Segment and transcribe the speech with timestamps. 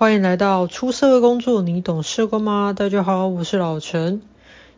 [0.00, 2.72] 欢迎来到出社会工作，你懂社工吗？
[2.74, 4.22] 大家好，我是老陈。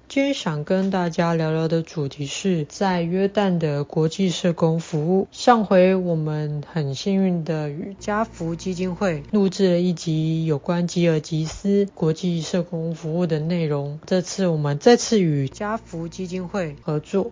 [0.09, 5.29] 今天想跟大家聊聊的主题是在约旦的国际社工服务。
[5.31, 14.01] 上回我们很幸运的与家福基金会录制了一集有关吉尔吉斯国际社工服务的内容。
[14.05, 17.31] 这次我们再次与家福基金会合作，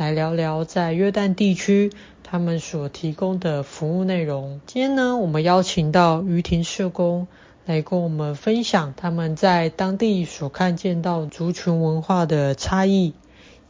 [0.00, 1.92] 来聊聊在约旦地区
[2.22, 4.62] 他们所提供的服务内容。
[4.64, 7.28] 今天呢，我们邀请到于婷社工。
[7.66, 13.12] 来跟我们分享他们在当地所看见到族群文化的差异，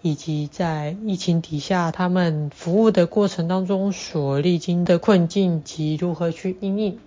[0.02, 7.00] 以及在疫情底下他们服务的过程当中所历经的困境及如何去应应。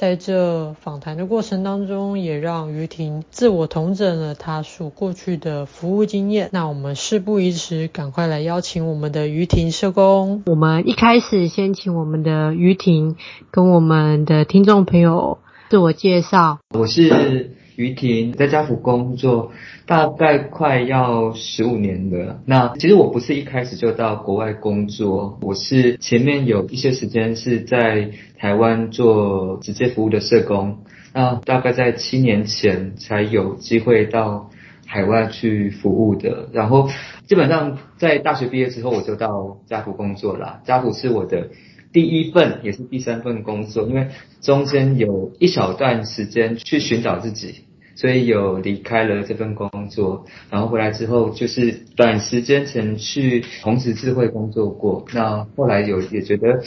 [0.00, 6.48] 在这访谈的过程当中，也让于婷自我同整了他所过去的服务经验。
[6.54, 10.42] 那我们事不宜迟，赶快来邀请我们的于婷社工。
[10.46, 13.16] 我们一开始先请我们的于婷
[13.50, 15.36] 跟我们的听众朋友。
[15.68, 19.52] 自我介绍，我是于婷，在家福工作
[19.86, 22.42] 大概快要十五年了。
[22.44, 30.80] 那其实我不是一开始就到国外工作，我是前面有一些时间是在台湾做直接服务的社工。
[31.14, 34.50] 那大概在七年前才有机会到
[34.86, 36.50] 海外去服务的。
[36.52, 36.90] 然后
[37.26, 40.60] 基本上在大学毕业之后，我就到家福工作了。
[40.66, 41.48] 家福是我的。
[41.92, 44.06] 第一份也是第三份工作，因为
[44.40, 47.64] 中间有一小段时间去寻找自己，
[48.00, 56.62] 所以有离开了这份工作，然后回来之后就是短时间前去红十字会工作过，那后来有也觉得。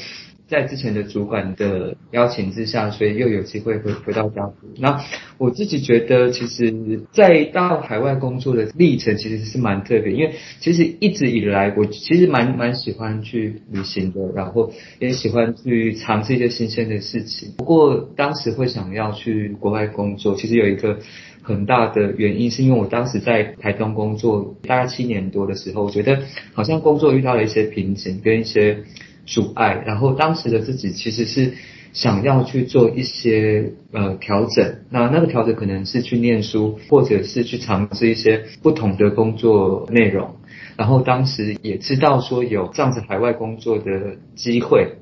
[0.53, 4.67] 在之前的主管的邀请之下，所以又有机会回回到家福。
[4.77, 5.03] 那
[5.39, 17.53] 我自己觉得，其实，在到海外工作的历程其实是蛮特别，因为其实一直以来，我其实蛮蛮喜欢去旅行的，然后也喜欢去尝试一些新鲜的事情。
[17.57, 20.99] 不过当时会想要去国外工作，其实有一个
[21.41, 26.19] 很大的原因，是因为我当时在台东工作大概七年多的时候，我觉得
[26.53, 28.83] 好像工作遇到了一些瓶颈跟一些。
[29.25, 31.53] 阻碍，然后当时的自己其实是
[31.93, 40.35] 想要去做一些呃调整，那那个调整可能是去念书，或者是去尝试一些不同的工作内容，
[40.75, 44.95] 然后当时也知道说有这样子海外工作的机会。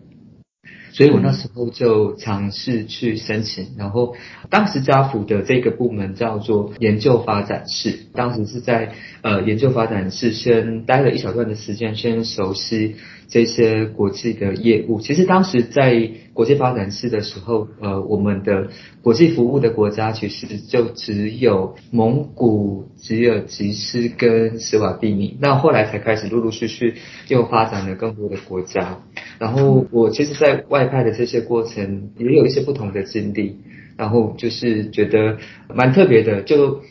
[0.93, 4.13] 所以我那时候就尝试去申请，然后
[4.49, 12.97] 当时家福的这个部门叫做研究发展室，当时是在呃研究发展室先待了一小段的时间，先熟悉
[13.31, 14.99] 这些国际的业务。
[14.99, 18.67] 其实当时在国际发展室的时候，呃，我们的
[19.01, 26.95] 国际服务的国家其实就只有蒙古、吉尔吉斯跟斯瓦蒂尼，那后来才开始陆陆续续
[27.29, 28.99] 又发展了更多的国家。
[29.39, 33.55] 然后我其实，在外派的这些过程也有一些不同的经历，
[33.95, 35.37] 然后就是觉得
[35.73, 36.41] 蛮特别的。
[36.41, 36.81] 就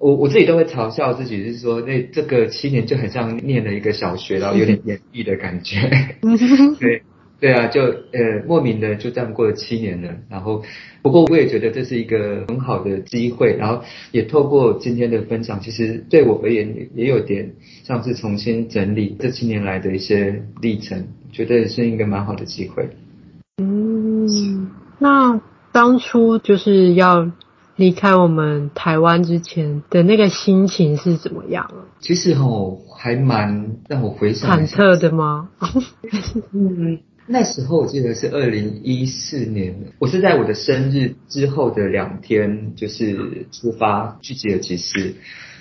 [0.00, 5.76] 我我自己都会嘲笑自己，就是说那这个七年就很像念了一个小学，然后有点 演绎的感觉。
[6.80, 7.02] 对。
[7.40, 10.62] 对啊，就呃莫名的就这样过了七年了，然后
[11.00, 17.52] 不过我也觉得这是一个很好的机会，然后也透过今天的分享，其实对我而言也也有点
[17.82, 22.90] 像是重新整理这七年来的一些历程，觉得是一个蛮好的机会。
[23.56, 24.68] 嗯，
[24.98, 25.40] 那
[25.72, 27.32] 当初就是要
[27.80, 31.68] 离开我们台湾之前的那个心情是怎么样？
[31.98, 35.48] 其实哦，还蛮让我回想，忐忑的吗？
[36.52, 37.00] 嗯。
[37.26, 45.14] 那时候我记得是二零一四年，我是在我的生日之后的两天，就是出发去吉尔吉斯。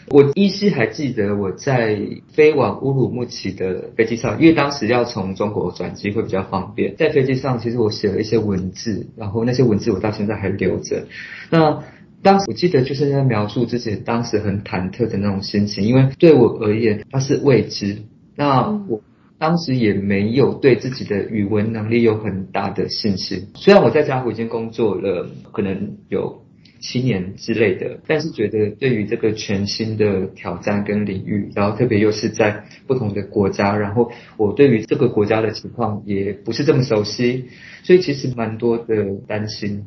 [0.08, 2.00] 我依稀还记得我在
[2.34, 11.06] 飞往乌鲁木齐的飞机上，因为当时要从中国转机会比较方便，在飞机上其实我写了一些文字，然后那些文字我到现在还留着。
[11.52, 11.84] 那
[12.22, 17.98] 当时我记得就是在描述自己当时很忐忑的那种心情，因为对我而言它是未知。
[18.36, 19.02] 那我。
[19.42, 23.48] 当时也没有对自己的语文能力有很大的信心。
[23.56, 26.44] 虽然我在家福已经工作了，可能有
[26.82, 37.46] 七年之类的，但是觉得对于这个全新的挑战跟领域，然后特别又是在不同的国家，然后我对于这个国家的情况也不是这么熟悉，
[37.84, 39.86] 所以其实蛮多的担心。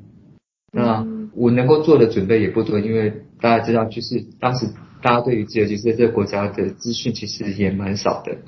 [0.73, 4.67] 那我能够做的准备也不多，因为大家知道，就是当时
[5.03, 8.39] 大家对于吉尔吉斯这个国家的资讯其实也蛮少的。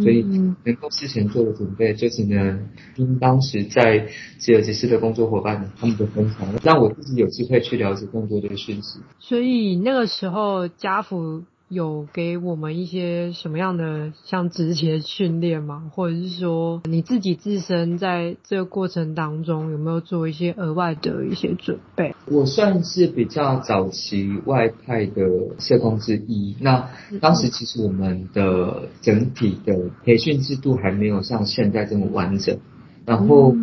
[0.00, 0.22] 所以
[0.64, 4.06] 能够事前做的准备，就只能听当时在
[4.38, 9.00] 吉尔吉斯的工作伙伴他们的分享，让我自己有机会去了解更多的讯息。
[9.18, 15.90] 所以那个时候，家福有给我们一些什么样的像职前训练吗？
[15.94, 22.14] 或者是说你自己自身在这个过程当中有没有做一些额外的一些准备？
[22.26, 25.22] 我算是比较早期外派的
[25.58, 26.56] 社工之一。
[26.60, 26.88] 那
[27.20, 32.58] 当时其实我们的整体的培训制度还没有像现在这么完整，
[33.04, 33.54] 然后。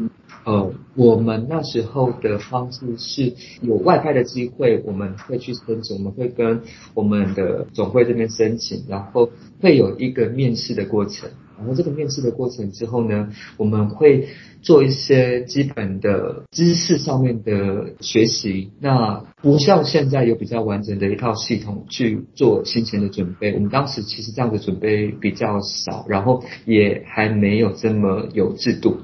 [0.46, 6.62] 呃，我们那时候的方式是有外派的机会，我们会去申请，我们会跟
[6.94, 11.30] 我们的总会这边申请，然后会有一个面试的过程。
[11.58, 14.28] 然后这个面试的过程之后呢，我们会
[14.62, 18.72] 做一些基本的知识上面的学习。
[18.82, 23.54] 那不像现在有比较完整的一套系统去做行前的准备。
[23.54, 28.98] 我们当时其实这样的准备比较少，然后也还没有这么有制度。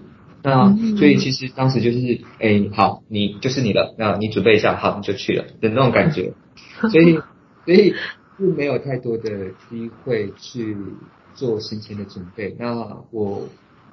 [0.44, 6.34] 那所以其实当时就是，哎，好，你就是你了，那你准备一下，好，你就去了的那种感觉，
[6.92, 7.20] 所以
[7.66, 7.94] 所以
[8.38, 10.76] 并没有太多的机会去
[11.36, 12.56] 做行前的准备。
[12.58, 13.48] 那我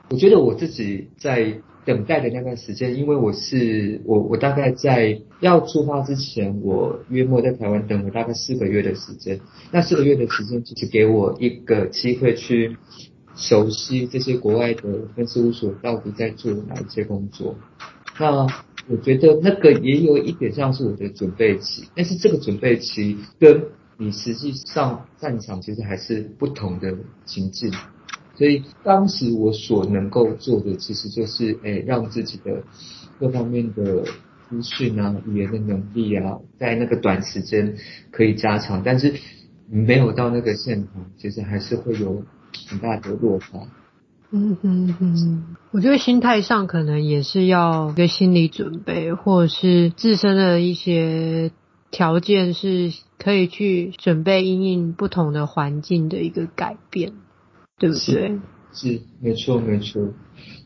[0.09, 9.41] 我觉得我自己在等待的那段时间，因为我是我我大概在要出发之前，我约莫在台湾等了大概四个月的时间。
[9.71, 12.79] 那四个月的时间，就是给我一个机会去。
[13.39, 14.83] 熟悉这些国外的
[15.15, 17.55] 分事务所到底在做哪一些工作，
[18.19, 18.45] 那
[18.89, 23.63] 我觉得那个也有一点像是我的准备期，但是这个准备期跟
[23.97, 27.73] 你实际上战场其实还是不同的情境，
[28.35, 32.65] 所以当时我所能够做的其实就是，诶，让自己的
[33.21, 34.03] 各方面的
[34.51, 37.77] 资讯啊、语言的能力啊，在那个短时间
[38.11, 39.15] 可以加强，但是
[39.71, 42.25] 没有到那个现场，其实还是会有。
[42.69, 43.61] 很大的落差。
[44.31, 51.51] 嗯哼哼，我觉得心态上可能也是要一个心理准备，或者是自身的一些
[51.91, 57.15] 条件是可以去准备因应不同的环境的一个改变，
[57.79, 58.01] 对不对？
[58.03, 58.41] 是，
[58.75, 60.03] 是，没错，没错。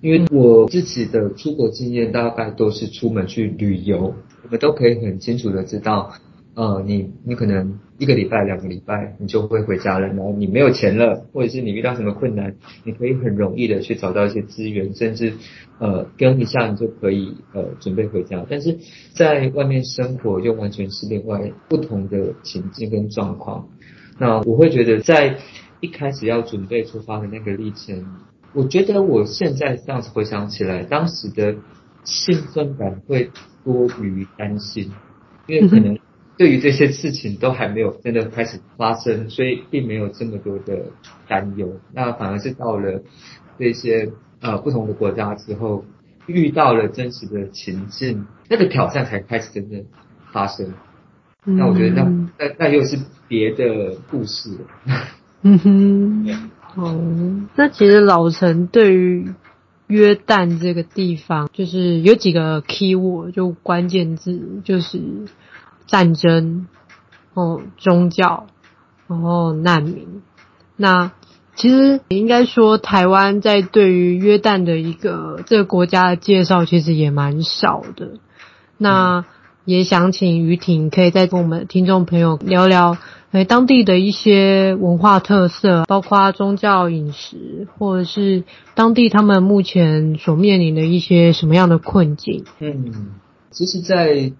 [0.01, 6.13] 因为我自己的出国经验大概都是出门去旅游，我们都可以很清楚的知道。
[6.55, 10.09] 呃，你你可能一个礼拜、两个礼拜，你就会回家了。
[10.09, 15.33] 然后你没有钱了，或者是你遇到什么困难，你可以很容易的去找到一些资源，甚至
[15.79, 18.45] 呃跟一下你就可以呃准备回家。
[18.51, 18.79] 但是
[19.15, 23.69] 在外面生活又完全是另外不同的情境跟状况。
[24.19, 25.39] 那我会觉得在
[25.81, 28.05] 一开始要准备出发的那个历程，
[28.53, 31.57] 我觉得我现在这样子回想起来，当时的
[32.05, 33.31] 兴奋感会
[33.65, 34.91] 多于担心，
[35.47, 35.97] 因为可能。
[36.39, 40.87] 对于这些事情都还没有真的开始发生，所以并没有这么多的
[41.29, 41.79] 担忧。
[41.93, 43.03] 那反而是到了
[43.59, 45.85] 这些呃不同的国家之后，
[46.27, 49.85] 遇到了真实的情境，那个挑战才开始真正
[50.33, 50.73] 发生。
[51.45, 52.99] 那我觉得那那那又是
[53.29, 54.67] 别的故事了。
[55.43, 59.33] 嗯哼，哦，那其实老陈对于
[59.87, 64.99] 约旦这个地方，就是有几个 keyword，就关键字，就是。
[65.87, 66.67] 战争，
[67.35, 68.47] 哦，宗教，
[69.09, 70.23] 然后难民。
[70.77, 71.13] 那
[71.55, 78.13] 其实应该说，台湾在对于约旦的一个这个国家的介绍，其实也蛮少的。
[78.79, 79.25] 那
[79.65, 82.97] 也想请于婷可以再跟我们听众朋友聊聊，
[83.31, 88.43] 诶，当地的一些文化特色，包括宗教、饮食，或者是
[88.75, 92.45] 当地他们目前所面临的一些什么样的困境。
[92.59, 93.11] 嗯，
[93.51, 94.33] 其实，在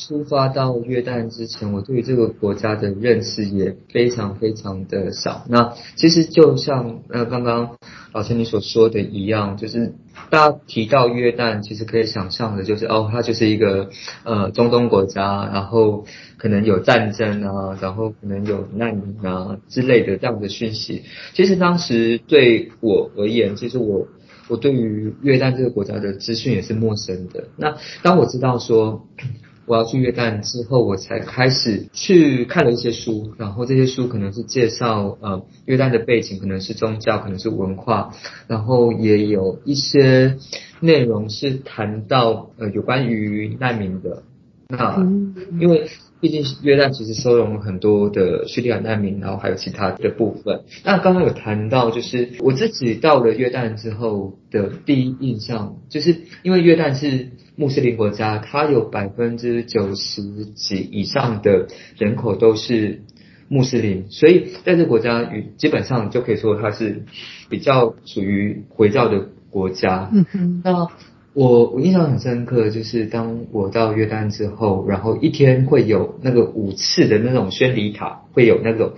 [0.00, 5.44] 出发到约旦之前，我对于这个国家的认识也非常非常的少。
[5.48, 7.76] 那其实就像呃刚刚
[8.12, 9.92] 老师你所说的一样，就是
[10.30, 13.90] 大家提到约旦，其实可以想象的就是哦，它就是一个
[14.24, 16.06] 呃中东国家，然后
[16.38, 21.02] 可能有战争啊，然后可能有难民啊之类的这样的讯息。
[21.34, 24.08] 其实当时对我而言，其实我
[24.48, 27.48] 我对于约旦这个国家的资讯也是陌生的。
[27.56, 29.06] 那当我知道说。
[29.70, 38.12] 我要去约旦之后，我才开始去看了一些书，然后这些书可能是介绍呃约旦的背景，可能是宗教，可能是文化，
[38.48, 40.38] 然后也有一些
[40.80, 44.24] 内容是谈到呃有关于难民的。
[44.66, 45.06] 那
[45.60, 45.86] 因为
[46.20, 50.62] 毕竟约旦其实收容了很多的叙利亚难民，然后还有其他的部分。
[50.82, 57.28] 那刚刚有谈到，就是我自己到了约旦之后的第一印象，就是因为约旦是。
[57.60, 61.66] 穆斯林国家，它有百分之九十几以上的
[61.98, 63.02] 人口都是
[63.48, 67.04] 穆斯林，所以在这个国家，与基本上就可以说它是
[67.50, 70.08] 比较属于回教的国家。
[70.10, 70.62] 嗯哼。
[70.64, 70.88] 那
[71.34, 78.94] 我我印象很深刻，就是当我到约旦之后，然后一天会有那个五次的那种宣礼塔，会有那种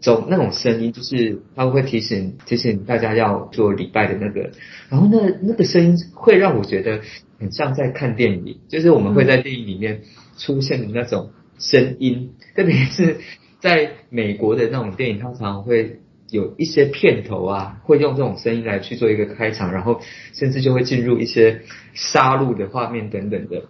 [0.00, 4.50] 总那种声音，就是他会提醒提醒大家要做礼拜的那个，
[4.88, 7.02] 然后那那个声音会让我觉得
[7.40, 10.02] 很像在看电影，就是我们会在电影里面
[10.38, 13.16] 出现的那种声音，特别是
[13.58, 20.00] 在美国的那种电影，通常常会有一些片头啊，会用这种声音来去做一个开场，然后
[20.32, 21.62] 甚至就会进入一些
[21.94, 23.64] 杀戮的画面等等的。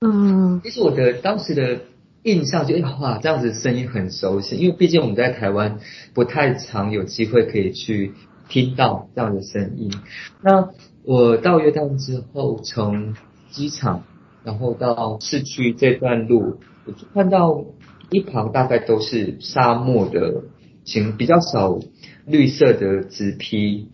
[0.00, 1.80] 嗯，其实我的当时的。
[2.26, 5.78] 印象就哇，这样子声音很熟悉，因为毕竟我们在台湾
[6.14, 8.14] 不太常有机会可以去
[8.48, 9.92] 听到这样的声音。
[10.40, 10.70] 那
[11.04, 13.14] 我到约旦之后，从
[13.50, 14.04] 机场
[14.42, 17.64] 然后到市区这段路，我就看到
[18.10, 20.42] 一旁大概都是沙漠的，
[20.84, 21.78] 请比较少
[22.26, 23.88] 绿色的植被。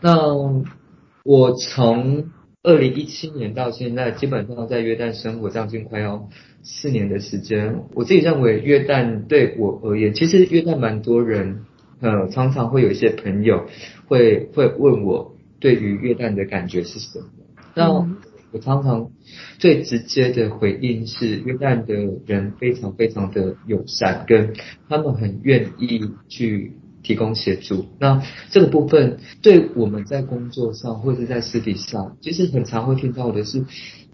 [0.00, 0.62] 那
[1.24, 2.30] 我从
[2.62, 6.28] 二零一七年到现在，基本上在约旦生活将近快要。
[6.68, 11.60] 四年的时间，我自己认为约旦对我而言，其实约旦蛮多人，
[12.00, 13.66] 呃，常常会有一些朋友
[14.08, 17.26] 会会问我对于约旦的感觉是什么。
[17.74, 17.90] 那
[18.52, 19.10] 我常常
[19.58, 21.94] 最直接的回应是，约旦的
[22.26, 24.54] 人非常非常的友善，跟
[24.88, 26.72] 他们很愿意去
[27.02, 27.86] 提供协助。
[27.98, 33.64] 那这个部分对我们在工作上或者在私底下，其实很常会听到的是。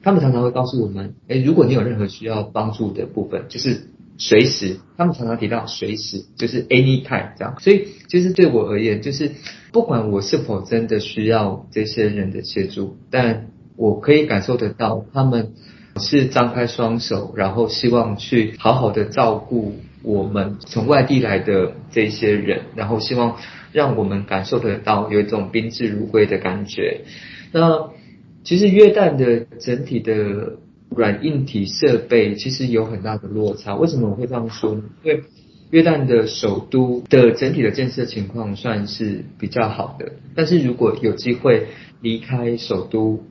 [0.04, 3.86] 他们常常会告诉我们，哎，如果你有任何需要帮助的部分，就是
[4.18, 4.78] 随时。
[4.96, 7.54] 他们常常提到随时，就是 anytime 这样。
[7.60, 9.30] 所以，其实对我而言，就是
[9.72, 15.52] 不管我是否真的需要这些人的协助，但我可以感受得到，他们
[15.96, 23.36] 是张开双手，然后希望去好好的照顾我们从外地来的这些人，然后希望
[23.72, 27.00] 让我们感受得到有一种宾至如归的感觉。
[27.52, 27.90] 那。
[28.44, 30.54] 其实约旦的整体的
[30.88, 33.76] 软硬体设备其实有很大的落差。
[33.76, 34.82] 为什么我会这样说呢？
[35.04, 35.22] 因为
[35.72, 41.68] 约旦的首都的整体的建设情况算是比较好的，但是如果有机会
[42.02, 43.24] 离开首都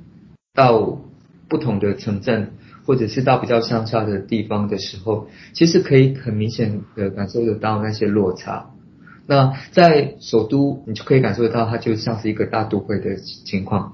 [0.52, 1.00] 到
[1.48, 8.72] 不同的城镇，或者是到比较乡下的地方的时候，其实可以很明显的感受得到那些落差。
[9.28, 13.94] 那在首都，你就可以感受得到它就像是一个大都会的情况。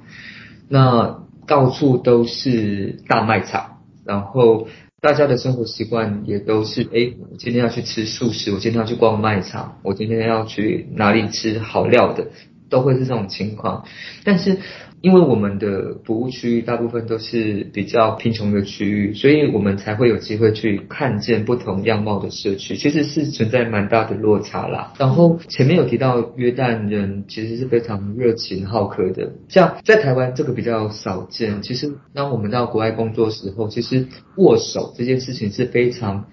[0.69, 4.67] 那到处都是大卖场，然后
[5.01, 12.27] 大家的生活习惯也都是，哎，我今天要去吃素食，我今天要去逛卖场，我今天要去哪里吃好料的，
[12.69, 13.85] 都会是这种情况，
[14.23, 14.59] 但是。
[15.01, 24.93] 因为我们的服务区域大部分都是比较贫穷的区域，所以我们才会有机会去看见不同样貌的社区，其实是存在蛮大的落差啦。
[24.97, 31.61] 然后前面有提到约旦人其实是非常热情好客的，像在台湾这个比较少见。
[31.61, 36.25] 其实当我们到国外工作时候，其实握手这件事情是非常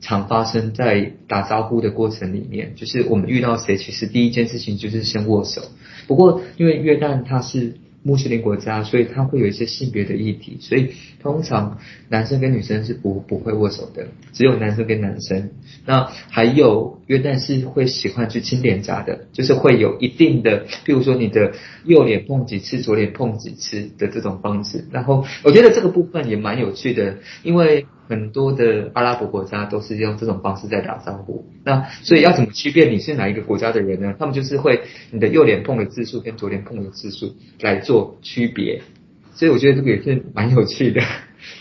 [0.00, 5.62] 常发生在打招呼的过程里面，就是我们遇到谁，其实第一件事情就是先握手。
[6.08, 10.92] 不过因为约旦它是穆斯林国家，所以它会有一些性别的议题，所以
[11.22, 11.78] 通常
[12.08, 15.50] 男生跟女生是不不会握手的，只有男生跟男生。
[15.84, 21.52] 那还有约旦是会喜欢去亲脸颊的，就是会有一定的，譬如说你的
[21.84, 24.86] 右脸碰几次，左脸碰几次的这种方式。
[24.90, 27.86] 然后我觉得这个部分也蛮有趣的，因为。
[28.10, 34.16] 很多的阿拉伯国家都是用这种方式在打招呼，那所以要怎么区别你是哪一个国家的人呢？
[34.18, 34.80] 他们就是会
[35.12, 38.82] 你的右脸碰的次数跟左脸碰的次数来做区别，
[39.32, 41.00] 所以我觉得这个也是蛮有趣的，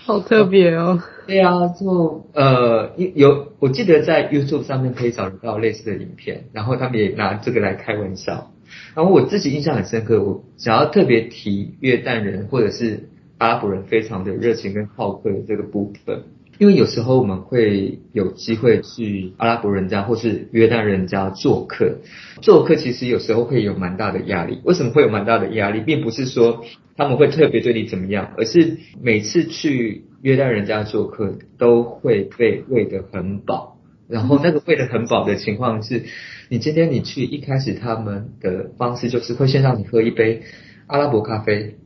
[0.05, 0.99] 好特别哦。
[1.27, 8.51] 对啊，就呃有我记得在 YouTube 上面可以找得到类似的影片，然后他们也拿这个来开玩笑。
[8.95, 16.23] 然后我自己印象很深刻，我想要特别提约旦人或者是阿拉伯人非常的热情跟好客的这个部分。
[16.59, 21.99] 因为有时候我们会有机会去阿拉伯人家或是约旦人家做客，
[22.41, 24.59] 做客其实有时候会有蛮大的压力。
[24.65, 25.79] 为什么会有蛮大的压力？
[25.79, 26.65] 并不是说
[26.97, 33.77] 他们会特别对你怎么样，而是每次去约旦人家做客都会被喂得很饱。
[34.09, 36.03] 然后那个喂得很饱的情况是，
[36.49, 40.41] 你今天你去一开始他们的方式就是会先让你喝一杯
[40.87, 41.77] 阿拉伯咖啡，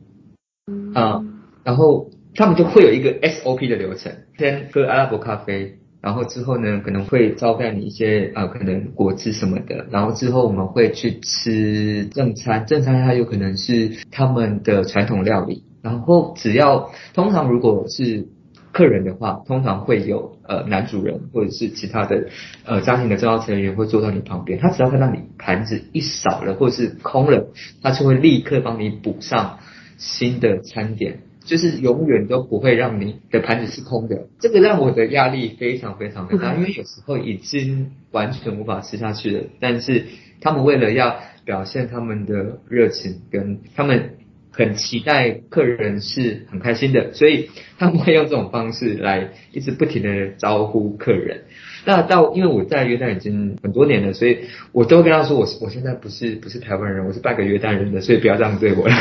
[0.94, 1.24] 啊，
[1.62, 2.10] 然后。
[2.34, 18.26] 他们就会有一个 SOP 的流程，先喝阿拉伯咖啡，然后之后呢，可能会招待你一些、呃，可能果汁什么的，然后之后我们会去吃正餐，正餐它有可能是他们的传统料理，然后只要通常如果是
[18.72, 22.26] 客人的话，通常会有呃男主人或者是其他的
[22.64, 27.46] 呃家庭的重要成员会坐到你旁边，他只要看到你盘子一少了或者是空了，
[27.80, 29.60] 他就会立刻帮你补上
[29.96, 31.20] 新的餐点。
[31.44, 34.26] 就是永远都不会让你的盘子是空的。
[34.40, 40.06] 这个让我的压力非常非常的大，因为有时候已经完全无法吃下去了，但是
[40.40, 44.16] 他们为了要表现他们的热情，跟他们
[44.50, 51.42] 很期待客人是很开心的，所以他们会用这种方式来一直不停的招呼客人。
[51.84, 54.38] 那到因为我在约旦已经很多年了，所以
[54.72, 58.94] 我都跟他说我我现在不是不是台湾人，我是半个约旦人的，所以不要这样对我了。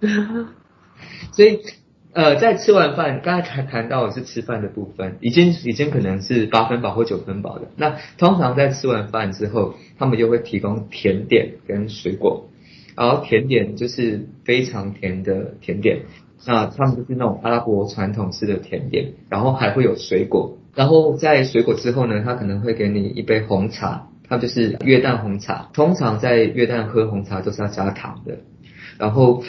[1.32, 1.60] 所以
[2.12, 7.68] 呃，在吃完饭，刚才谈谈到的是吃饭的部分，已经已经可能是八分饱或九分饱的。
[7.76, 12.48] 那通常在吃完饭之后，他们就会提供甜点跟水果，
[12.96, 16.00] 然后甜点就是非常甜的甜点，
[16.46, 20.58] 那他们就是那种阿拉伯传统式的甜点，然后还会有水果。
[20.74, 25.68] 然后在水果之后呢，他可能会给你一杯红茶，它就是约旦红茶。
[25.74, 28.38] 通常在约旦喝红茶都是要加糖的。
[28.98, 29.44] 然后，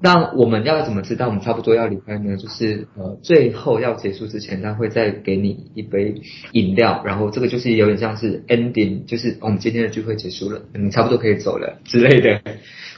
[0.00, 2.36] 那我们要怎么知道我们差不多要离开呢？
[2.36, 6.20] 就是呃，最后要结束之前，他会再给你一杯
[6.52, 7.02] 饮料。
[7.06, 12.42] 然后这个就是有点像是 ending，就是我们今天的聚会结束了，你差不多可以走了 之类的。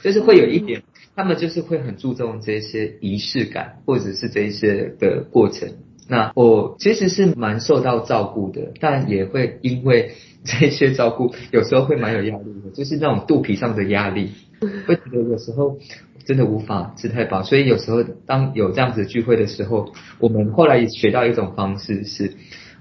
[0.03, 0.83] 就是会有一点，
[1.15, 5.69] 他们就是会很注重这些仪式感，或者是这一些的过程。
[6.09, 10.11] 那我其实是蛮受到照顾的，但也会因为
[10.45, 14.29] 这些照顾，有时候会蛮有压力的，就是那种肚皮上的压力，
[14.87, 15.77] 会觉得有时候
[16.27, 22.33] 真的无法吃太饱，所以有时候当有这样子聚会的时候，我们后来也学到一种方式是，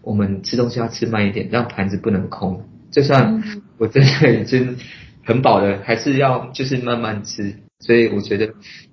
[0.03, 3.43] 我们吃东西要吃慢一点，让盘子不能空，就算
[3.79, 4.77] 我真的已经
[5.25, 8.53] 很饱了，还是要就是慢慢吃，所以我觉得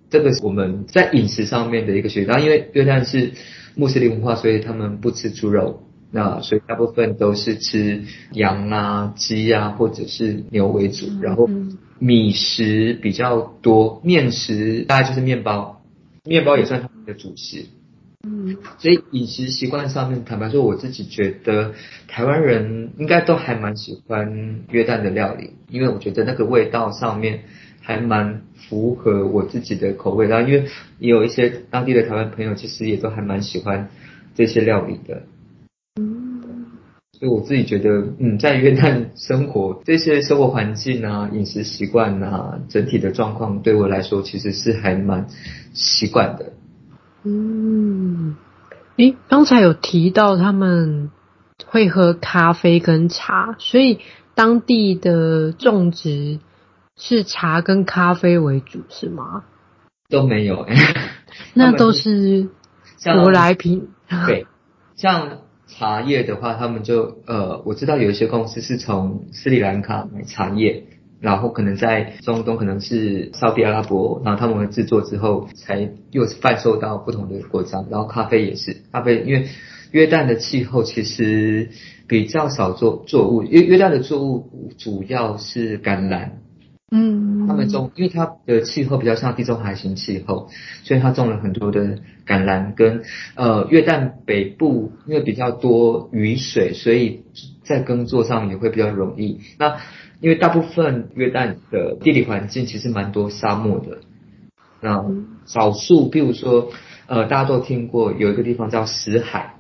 [0.10, 3.32] 这个是我们在饮食上面的一个学习，因为约旦是。
[3.76, 5.82] 穆斯林文化，所以他们不吃猪肉，
[6.14, 11.08] 那所以大部分都是吃羊啊、鸡啊，或者是牛为主。
[11.22, 11.50] 然后
[12.00, 15.82] 米食比较多，面食大概就是面包，
[16.24, 17.66] 面包也算他们的主食。
[18.26, 21.74] 嗯，所以饮食习惯上面，坦白说，我自己觉得
[22.08, 27.42] 台湾人应该都还蛮喜欢约旦的料理，因为我觉得那个味道上面。
[27.86, 33.90] 还蛮符合我自己的口味，然后因为也有一些当地的台湾朋友，其实也都还蛮喜欢
[34.36, 35.24] 这些料理的。
[36.00, 36.42] 嗯，
[37.12, 45.28] 所以我自己觉得，嗯，在约旦生活，这些生活环境啊、饮食习惯啊，整体的状况对我来说，其实是还蛮
[45.74, 46.54] 习惯的。
[47.24, 48.36] 嗯，
[48.98, 51.12] 诶，刚才有提到他们
[51.66, 54.00] 会喝咖啡跟茶，所以
[54.36, 56.40] 当地的种植。
[56.96, 59.44] 是茶跟咖啡为主是吗？
[60.10, 60.76] 都没有哎，
[61.56, 62.50] 那 都是
[63.00, 63.90] 舶来品。
[64.28, 64.46] 对，
[64.96, 65.40] 像
[65.78, 70.84] 茶叶的话，他们就呃，我知道有一些公司是从斯里兰卡买茶叶，
[71.20, 77.84] 然后可能在中东可能是沙特阿拉伯，然后他们制作之后才又贩售到不同的国家。
[77.90, 79.48] 然后咖啡也是，咖啡因为
[79.92, 81.70] 约旦的气候其实
[82.08, 86.43] 比较少作作物，约约旦的作物主要是橄榄。
[86.96, 90.50] 嗯，他们种，因为它的气候比较像地中海型气候，
[90.84, 93.02] 所以他种了很多的橄榄跟
[93.34, 97.24] 呃约旦北部，因为比较多雨水，所以
[97.64, 99.40] 在耕作上也会比较容易。
[99.58, 99.78] 那
[100.22, 103.98] 因为大部分约旦的地理环境其实蛮多沙漠的，
[104.80, 105.04] 那
[105.46, 106.70] 少数，比如说
[107.08, 109.53] 呃大家都听过有一个地方叫死海。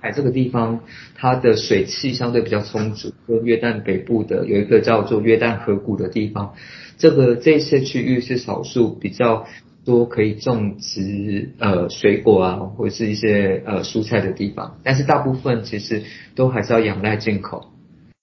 [0.00, 0.80] 海这个地方，
[1.14, 3.12] 它的水汽相对比较充足。
[3.26, 6.54] 跟约旦北部的有一个叫做约旦河谷的地方，
[6.98, 9.46] 这个这些区域是少数比较
[9.84, 14.78] 多可以种植呃水果啊，或者是一些呃蔬菜的地方。
[14.82, 16.02] 但是大部分其实
[16.34, 17.72] 都还是要仰赖进口。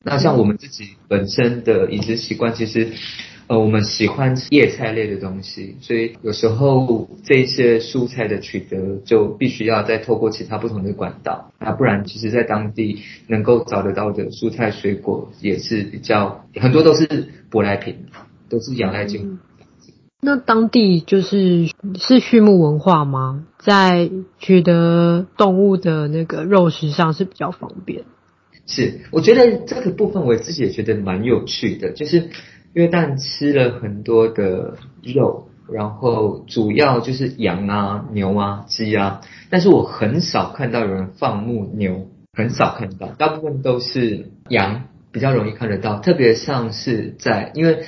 [0.04, 2.90] 那像我们自己本身的饮食习惯，其实。
[3.48, 17.06] 呃，我们喜欢吃叶菜类的东西，所以有时候这些蔬菜的取得就必须要再透过其他不同的管道，啊，不然其实在当地能够找得到的蔬菜水果也是比较很多都是
[17.52, 18.06] 舶来品，
[18.48, 19.38] 都是仰赖进口。
[20.22, 21.68] 那当地就是
[22.00, 23.46] 是畜牧文化吗？
[23.60, 28.06] 在取得动物的那个肉食上是比较方便。
[28.66, 32.30] 是，我觉得这个部分我自己也觉得蛮有趣的，就是。
[32.74, 46.00] 约旦吃了很多的肉，然后主要就是羊啊、牛啊、鸡啊，但是我很少看到有人放牧牛，很少看到，大部分都是羊，比较容易看得到。
[46.00, 47.86] 特别像是在，因为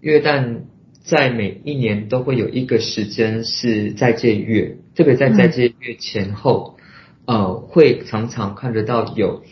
[0.00, 0.62] 约旦
[1.02, 6.76] 在每一年都会有一个时间是在这月，特别在在这月前后，
[7.24, 9.42] 呃，会常常看得到有。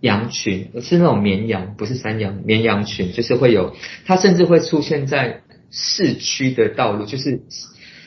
[0.00, 3.74] 羊群是那种绵羊，不是山羊，绵羊群就是会有，
[4.06, 7.42] 它甚至会出现在市区的道路，就是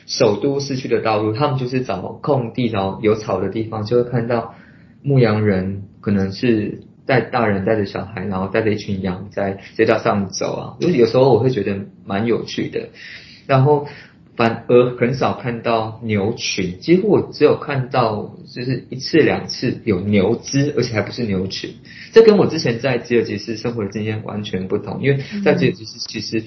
[0.06, 4.54] 首都市区的道路，他们就是找空地，然后有草的地方，就会看到
[5.02, 10.76] 牧羊人，可能是带大人带着小孩，然后带着一群羊在街道上走啊。
[10.80, 12.88] 就是有时候我会觉得蛮有趣的，
[13.46, 13.86] 然后
[14.42, 21.74] 反而很少看到牛群，几乎我只有看到就是一次两次有牛只，而且还不是牛群。
[22.12, 26.42] 这跟我之前在吉尔吉斯生活的经验完全不同，因为在吉尔吉斯其实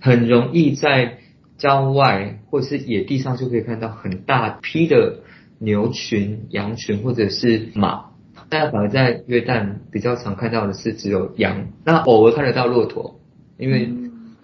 [0.00, 1.18] 很容易在。
[1.56, 5.20] 郊外或者是野地上就可以看到很大批的
[5.60, 8.06] 牛群、羊群或者是马，
[8.48, 13.20] 但反而在约旦比较常看到的是只有羊，那偶尔看得到骆驼，
[13.56, 13.88] 因为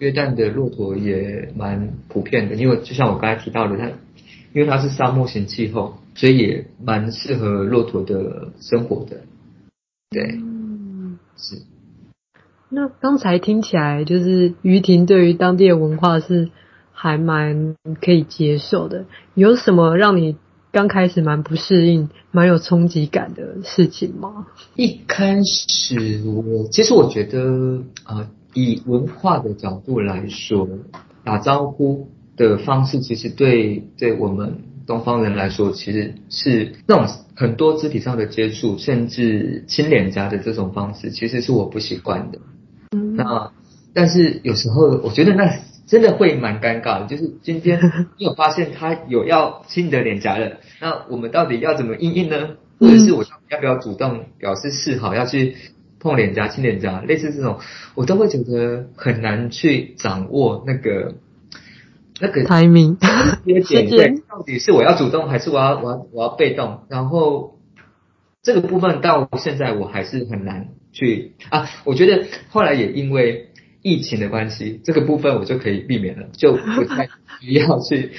[0.01, 3.89] 约旦的骆驼也蛮普遍的，因为就像我刚才提到的，它
[4.53, 9.21] 因为它是沙漠型气候，所以也蛮适合骆驼的生活的。
[10.09, 10.39] 对，
[11.37, 11.61] 是。
[12.69, 16.49] 那刚才听起来就是于婷对于当地的文化是。
[16.93, 20.37] 还蛮可以接受的，有什么让你
[20.71, 24.45] 刚开始蛮不适应、蛮有冲击感的事情吗？
[24.75, 30.67] 一开始我其实我觉得，呃，以文化的角度来说，
[31.23, 42.39] 打招呼的方式其实对对我们东方人来说，其实是那种很多肢体上的接触，甚至亲脸颊的这种方式，其实是我不习惯的。
[42.91, 43.51] 嗯，那
[43.93, 45.59] 但是有时候我觉得那。
[45.87, 47.77] 真的会蛮尴尬的，就是今天
[48.17, 52.51] 你有发现他有要亲你的脸颊了，那我们到底要怎么应应呢？
[52.79, 55.57] 或者是我要不要主动表示示好，要去
[56.01, 57.59] 碰脸颊、亲脸颊，类似这种，
[57.95, 61.15] 我都会觉得很难去掌握那个
[62.19, 62.97] 那个 timing
[63.63, 66.81] 节点，到底是我要主动还是我要我要我要被动？
[66.89, 67.59] 然后
[68.41, 73.47] 这个部分到现在我还是很难去啊，我觉得后来也因为。
[73.83, 77.09] 疫情的关系，这个部分我就可以避免了，就不太
[77.39, 78.11] 需要去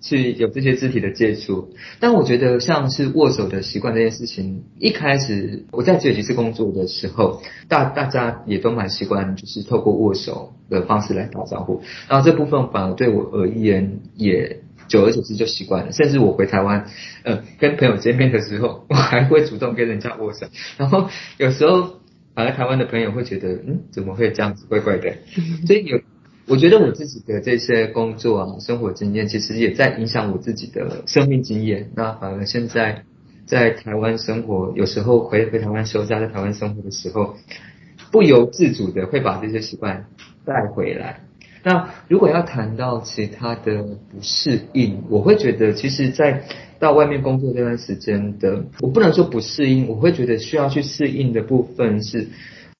[0.00, 1.70] 去有这些肢体的接触。
[2.00, 11.82] 但我觉得像是握手的习惯这件事情，一开始我在吉尔吉斯工作的时候，大大家也都蛮习惯，就是透过握手的方式来打招呼。
[12.08, 15.92] 然后这部分反而对我而言，也久而久之就习惯了。
[15.92, 16.86] 甚至我回台湾，
[17.24, 20.46] 呃，跟朋友见面的时候，我还会主动跟人家握手。
[20.76, 21.08] 然后
[21.38, 21.98] 有时候。
[22.34, 25.12] 反而台湾的朋友会觉得，嗯，怎么会这样子，怪怪的。
[25.66, 25.98] 所以有，
[26.48, 31.90] 我觉得我自己的这些工作啊，生活经验，其实也在影响我自己的生命经验。
[31.94, 33.04] 那反而现在
[33.44, 37.34] 在台湾生活，有时候回回台湾休假，在台湾生活的时候，
[38.10, 40.06] 不由自主的会把这些习惯
[40.46, 41.20] 带回来。
[41.64, 46.44] 那如果要谈到其他的不适应，我会觉得，其实，在
[46.78, 52.28] 到外面工作这段时间的，我不能说不适应，我会觉得需要去适应的部分是，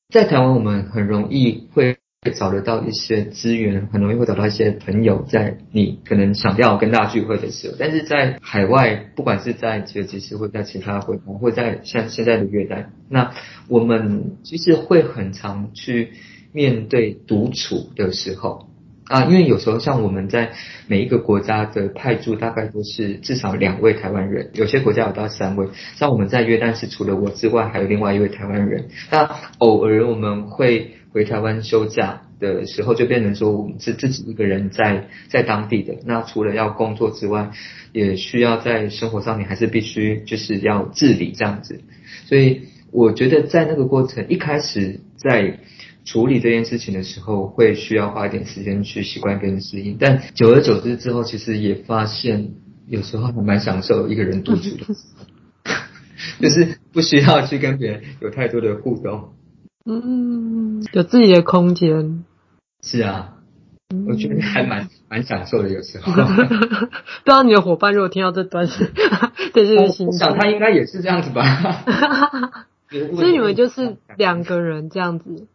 [0.08, 13.30] 在台湾我们很容易会会找得到一些资源，很容易会找到一些朋友，在你可能想要跟大家聚会的时候，但是在海外，不管是在吉尔吉斯或在其他国家，或在像现在的约旦，那
[13.68, 16.10] 我们其实会很常去
[16.52, 18.68] 面对独处的时候。
[19.04, 20.50] 啊，因为有时候像我们在
[20.86, 25.68] 每一个国家的派驻，大概都是至少两位台湾人，有些国家有到三位。
[25.94, 28.88] 像我们在约旦是除了我之外，还有另外一位台湾人。
[29.10, 35.96] 那偶尔我们会回台湾休假的时候，就变成说我们是自己一个人在在当地的。
[36.04, 37.50] 那除了要工作之外，
[37.92, 41.80] 也需要在生活上面还是必须就是要自理这样子。
[42.26, 45.60] 所以我觉得在那个过程一开始在。
[46.04, 52.52] 处理这件事情的时候，会需要花一点时间去习惯跟适应，但久而久之之后，其实也发现
[52.88, 54.86] 有时候还蛮享受一个人独处的，
[56.40, 59.34] 就是不需要去跟别人有太多的互动，
[59.84, 62.24] 嗯，有自己的空间。
[62.82, 63.34] 是啊，
[64.06, 66.12] 我觉得还蛮蛮享受的，有时候。
[66.14, 66.88] 不知
[67.24, 68.90] 道你的伙伴如果听到这段是，
[69.54, 71.42] 对这个心情，我想他应该也是这样子吧。
[72.90, 75.46] 所以你们就是两个人这样子。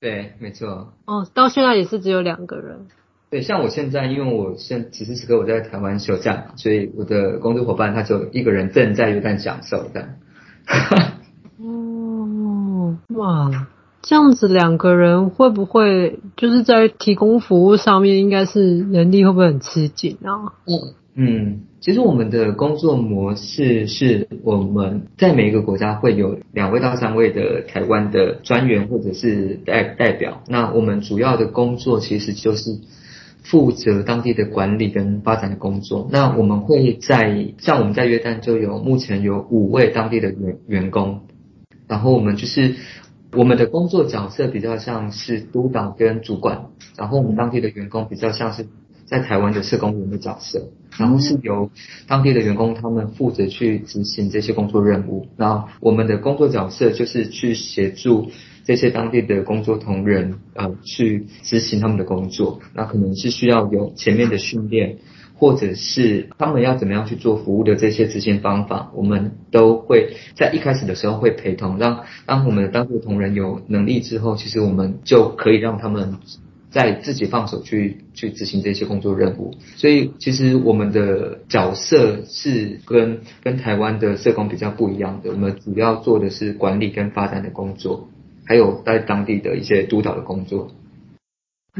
[0.00, 0.92] 对，没错。
[1.04, 2.86] 哦，到现在也是只有两个人。
[3.28, 10.16] 对，像我现在，因为我现此时此刻我在台湾休假，所以我的工作伙伴他就一个人正在约旦享受的。
[13.08, 13.68] 哦，哇，
[14.02, 20.54] 这样子两个人会不会就是在提供服务上面，应该是人力会不会很吃紧啊？
[20.66, 21.60] 嗯嗯。
[21.80, 30.42] 其实我们的工作模式是我们在每一个国家会有两位到三位的台湾的专员或者是代代表。
[30.46, 32.78] 那我们主要的工作其实就是
[33.42, 36.06] 负责当地的管理跟发展的工作。
[36.12, 41.22] 那我们会在像我们在约旦就有目前有五位当地的员员工，
[41.90, 42.76] 然后我们就是
[43.32, 48.66] 我们的工作角色比较像是督导跟主管，然后我们当地的员工比较像是。
[49.10, 51.72] 在台湾的社工员的角色，然后是由
[52.06, 55.26] 当地的员工他们负责去执行这些工作任务。
[55.36, 58.30] 那我们的工作角色就是去协助
[58.64, 62.60] 这些当地的工作同仁，呃，去执行他们的工作。
[62.72, 64.98] 那可能是需要有前面的训练。
[65.40, 76.18] 或者是他们要怎么样去做服务的这些执行方法，我们都会在一开始的时候会陪同，让当我们的当地同仁有能力之后，其实我们就可以让他们
[76.68, 79.54] 在自己放手去去执行这些工作任务。
[79.76, 88.10] 所以其实我们的角色是跟跟台湾的社工比较不一样的，我们主要做的是管理跟发展的工作，
[88.44, 90.70] 还有在当地的一些督导的工作。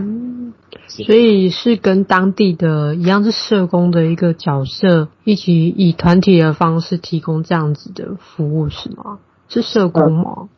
[0.00, 0.54] 嗯，
[0.88, 9.18] 所以是跟当地的一样，是社工的一个角色，一起以团体的方式提供这样子的服务，是吗？
[9.48, 10.48] 是社工吗？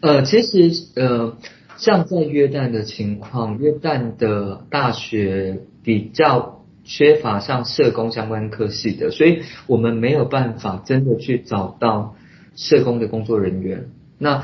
[0.00, 1.36] 呃，呃，其实呃，
[1.76, 12.16] 像在约旦的情况，约旦的大学比较缺乏像社工相关科系的，所以我们没有办法真的去找到
[12.56, 13.88] 社工的工作人员。
[14.18, 14.42] 那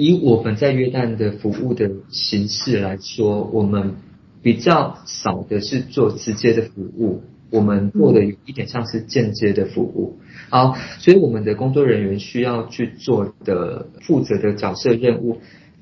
[0.00, 3.96] 以我们在约旦的服务的形式来说，我们
[4.40, 10.16] 比较少的是做直接的服务，我们做的有一点像是间接的服务。
[10.48, 15.36] 好，所以我们的工作人员需要去做的负责的角色任务，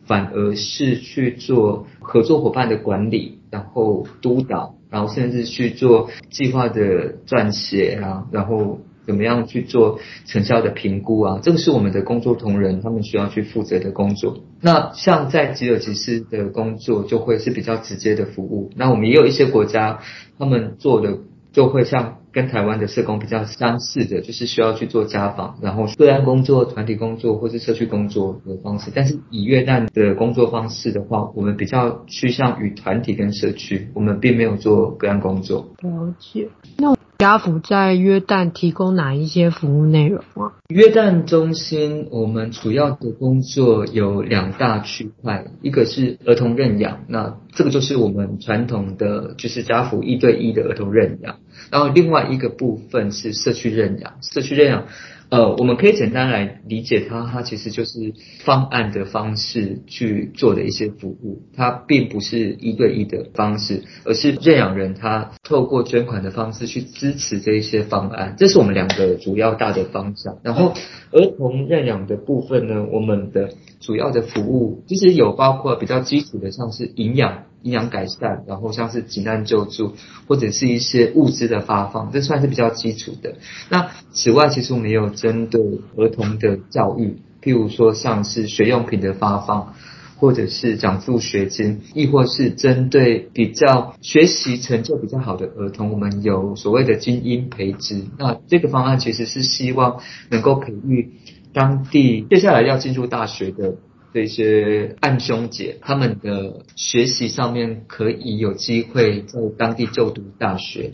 [0.05, 8.81] 反而是去做合作伙伴的管理，然后督导，然后甚至去做计划的撰写啊，然后。
[9.09, 11.41] 怎么样去做成效的评估啊？
[11.43, 14.37] 这个是我们的工作同仁他们需要去负责的工作。
[14.61, 18.71] 那像在吉尔吉斯的工作就会是比较直接的服务。
[18.77, 20.01] 那我们也有一些国家，
[20.39, 21.21] 他们做的
[21.53, 28.91] 就会像跟台湾的社工比较相似的，就是需要去做家访，然后个案工作、团体工作或是社区工作的方式。
[28.95, 35.67] 但是以约旦的工作方式的话，我们比较趋向于团体跟社区，我们并没有做个案工作。
[35.81, 36.49] 了解。
[36.77, 36.95] 那。
[37.19, 40.55] 家福在约旦提供哪一些服务内容啊？
[40.69, 51.41] 约旦中心我们主要的工作有两大区块，一个是儿童认养，那这个就是我们传统的就是家福一对一的儿童认养，
[51.73, 54.85] 然后另外一个部分是社区认养，社区认养。
[55.31, 58.15] 呃，我们可以简单来理解它，它其实就是
[58.45, 70.39] 方案的方式去做的一些服务，它并不是一对一的方式，而是认养人他透过捐款的方式去支持这一些方案，这是我们两个主要大的方向。
[70.43, 70.73] 然后
[71.13, 77.48] 儿童认养的部分呢，我们的主要的服务其实有包括比较基础的，像是营养。
[77.63, 79.95] 营养改善，然后像是急难救助，
[80.27, 83.35] 或者是一些物资的发放，这算是比较基础的。
[83.69, 85.61] 那此外，其实我们也有针对
[85.97, 89.75] 儿童的教育，譬如说像是学用品的发放，
[90.17, 98.05] 或者是奖助学金，亦或是针对比较学习成就比较好的儿童，我们有所谓的精英培植。
[98.19, 101.13] 那这个方案其实是希望能够培育
[101.53, 103.75] 当地接下来要进入大学的。
[104.15, 110.93] 这些暗兄姐，他们的学习上面可以有机会在当地就读大学，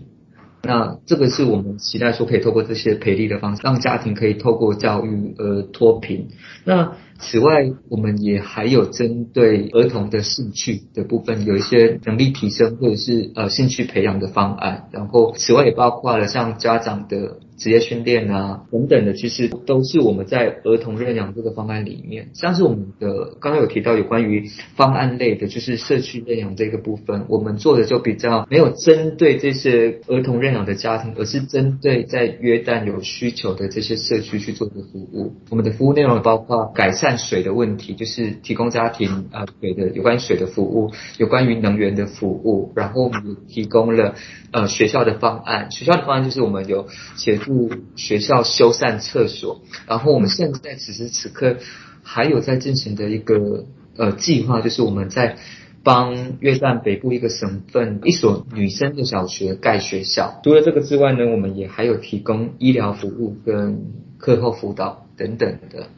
[0.63, 6.29] 那这个是我们期待说可以透过这些培力的方式，让家庭可以透过教育而脱贫。
[6.65, 14.89] 那此外，我们也还有针对儿童的兴趣的部分，有一些能力提升或者是呃兴趣培养的方案。
[14.93, 17.39] 然后，此外也包括了像家长的。
[17.57, 22.31] 职业训练啊，等等的，其实都是我们在儿童认养这个方案里面。
[22.35, 35.35] 像是我们的刚刚有提到有关于方案类的，就是社区认养这个部分，我们做的就比较没有针对这些儿童认养的家庭，而是针对在约旦有需求的这些社区去做的服务。
[35.49, 44.17] 我们的服务内容包括改善水的问题，就是提供家庭啊水的有关水的服务，有关于能源的服务，然后我们也提供了
[44.51, 45.71] 呃学校的方案。
[45.71, 47.39] 学校的方案就是我们有协。
[47.45, 51.57] 助学校修缮厕所，然后我们现在此时此刻
[52.03, 53.67] 还有在进行的一个
[53.99, 55.37] 呃计划，就是我们在
[55.83, 60.41] 帮约旦北部一个省份一所女生的小学盖学校。
[60.43, 65.89] 除了这个之外呢，我们也还有提供医疗服务跟课后辅导等等的。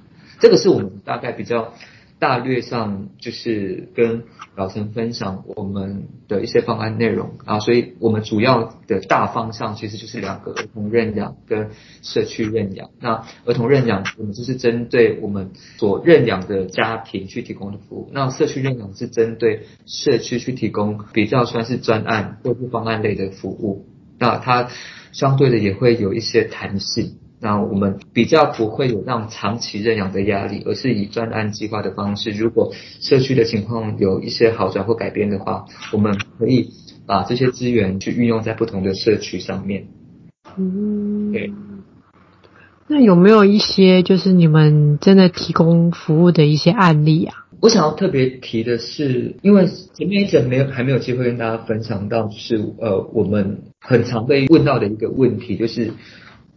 [0.41, 1.75] 这个是我们大概比较。
[2.19, 4.23] 大略上就是跟
[4.55, 11.69] 老陈分享我们的一些方案内容啊，所以我们主要的大方向其实就是两个儿童认养跟
[12.01, 12.89] 社区认养。
[13.01, 23.85] 那儿童认养我们就是针对我们所认养的家庭去提供的服务，那社区认养是针对社区去提供比较算是专案或是方案类的服务，
[24.19, 24.71] 那它
[25.13, 27.19] 相对的也会有一些弹性。
[27.41, 32.31] 那我们比较不会有让长期认养的压力，而是以专案计划的方式。
[32.31, 36.71] 如果社区的情况有一些好转或改变的话，我们可以
[37.07, 39.89] 把这些资源去运用在不同的社区上面。
[40.57, 41.53] 嗯，对。
[42.89, 47.35] 那有没有一些就是你们真的提供服务的一些案例啊？
[47.61, 55.91] 我想要特别提的是，因为前面一直没有还没有机会跟大家分享到，就是呃，我们很常被问到的一个问题，就是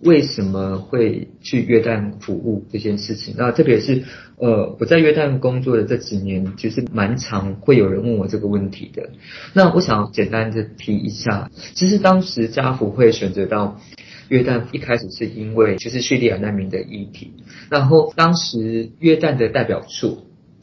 [0.01, 3.35] 为什么会去约旦服务这件事情。
[3.38, 4.03] 那特别是
[4.38, 9.09] 呃，我在约旦工作的这几年，其实蛮常会有人问我这个问题的。
[9.53, 13.79] 那我想简单的提一下，其实当时家福会选择到。
[14.29, 17.33] 约旦一开始是因为就是叙利亚难民的议题，
[17.67, 20.19] 然后当时约旦的代表处，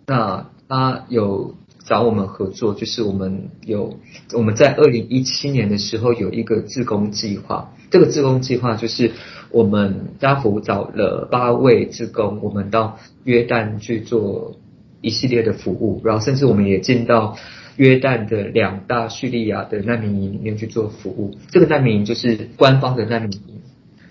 [0.07, 3.99] 那他有找我们合作，就是我们有
[4.35, 9.13] 我们在二零一七年的时候有一个自工计划，这个自工计划就是
[9.51, 14.57] 我们家福找了八位自工，我们到约旦去做
[15.01, 17.37] 一系列的服务，然后甚至我们也进到。
[17.79, 23.61] 约旦的两大叙利亚的难民营里面去做服务，这个难民营就是官方的难民营。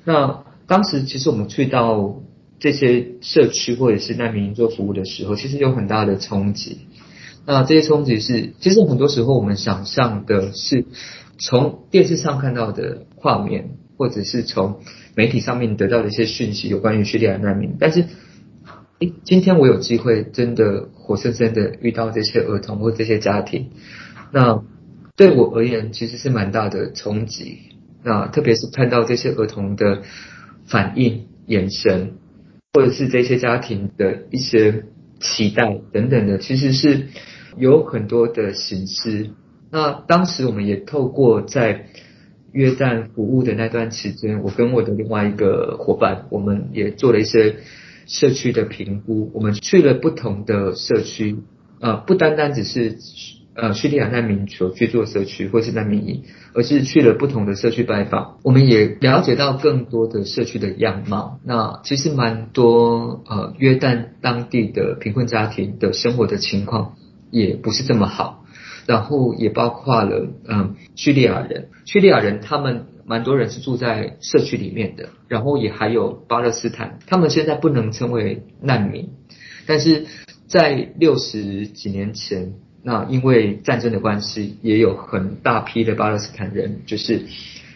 [0.04, 2.22] 那当时其实我们去到
[2.60, 6.82] 这些社区或者是难民营做服务的时候，其实有很大的冲击。
[7.48, 10.86] 那这些冲击是，其实很多时候我们想象的是
[11.38, 14.82] 从电视上看到的画面，或者是从
[15.16, 18.06] 媒体上面得到的一些讯息，有关于叙利亚难民，但是。
[19.00, 23.72] 诶，今天我有机会真的活生生的遇到这些儿童或这些家庭，
[24.32, 24.64] 那
[25.18, 27.58] 对我而言其实是蛮大的冲击。
[28.06, 30.04] 那特别是看到这些儿童的
[30.66, 32.14] 反应、眼神，
[32.72, 34.86] 或者是这些家庭的一些
[35.20, 37.08] 期待等等的，其实是
[37.58, 39.32] 有很多的形式。
[39.76, 41.88] 那当时我们也透过在
[42.54, 47.56] 约旦服务的那段期间，我跟我的另外一个伙伴，我们也做了一些。
[48.08, 51.38] 社区的评估，我们去了不同的社区，
[51.80, 53.00] 呃，不单单只是
[53.56, 56.22] 呃叙利亚难民所居住的社区或是难民营，
[56.54, 61.40] 而是去了不同的社区拜访，我们也了解到更多的社区的样貌。
[61.44, 66.94] 那其实蛮多呃约旦当地的贫困家庭的生活的情况
[67.32, 68.45] 也不是这么好，
[68.86, 72.88] 然后也包括了嗯、叙利亚人，叙利亚人他们。
[73.08, 79.10] 蛮多人是住在社区里面的，然后也还有巴勒斯坦，他们现在不能称为难民，
[79.68, 80.08] 但是
[80.48, 87.28] 在六十几年前，那因为战争的关系，也有很大批的巴勒斯坦人就是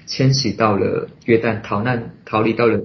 [0.08, 2.82] 迁徙到了约旦，逃难逃离到了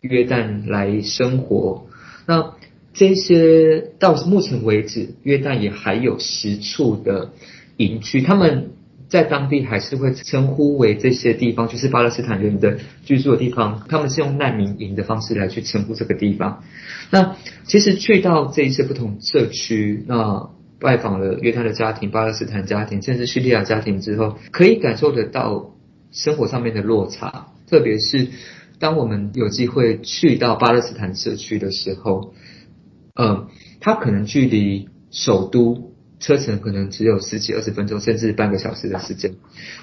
[0.00, 1.88] 约旦来生活。
[2.24, 2.52] 那
[2.94, 7.32] 这些到目前为止，约旦也还有十处的
[7.76, 8.70] 营区，他们。
[9.06, 13.86] 在当地还是会称呼为这些地方，就是巴勒斯坦人的居住的地方。
[13.88, 16.64] 他们是用难民营的方式来去称呼这个地方。
[17.10, 25.74] 那其实去到这一些不同社区，那拜访了约旦的家庭、巴勒斯坦家庭，甚至叙利亚家庭之后，可以感受得到
[26.10, 27.48] 生活上面的落差。
[27.68, 28.28] 特别是
[28.80, 32.32] 当我们有机会去到巴勒斯坦社区的时候，
[33.14, 33.48] 嗯，
[33.80, 35.90] 它可能距离首都。
[36.20, 39.34] 车程可能只有十几二十分钟，甚至半个小时的时间，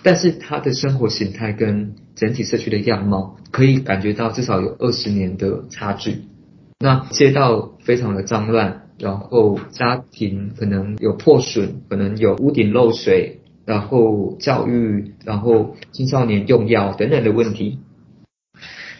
[0.01, 6.21] 但是他的生活形态跟整体社区的样貌，可以感觉到至少有二十年的差距。
[6.79, 17.77] 那街道非常的脏乱，然后家庭可能有破损，可能有屋顶漏水，然后教育，然后青少年用药等等的问题，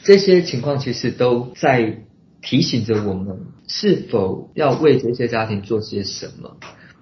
[0.04, 2.04] 这些情况其实都在
[2.42, 6.58] 提醒着我们，是否要为这些家庭做些什么。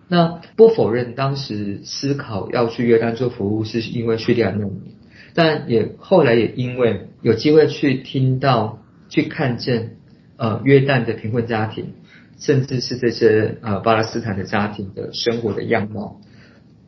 [0.07, 4.95] 那不否认，当时思考要去约旦做服务，是因为叙利亚难民，
[5.33, 9.97] 但也后来也因为有机会去听到、去看见，
[10.37, 11.93] 呃，约旦的贫困家庭，
[12.39, 16.19] 甚至是这些呃巴勒斯坦的家庭的生活的样貌，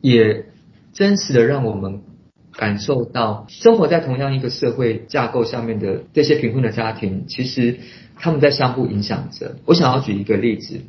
[0.00, 0.46] 也
[0.92, 2.02] 真实的让我们
[2.56, 7.76] 感受到，生活在同样一个社会架构下面的这些贫困的家庭，其实
[8.16, 9.56] 他们在相互影响着。
[9.64, 10.80] 我想要举一个例子，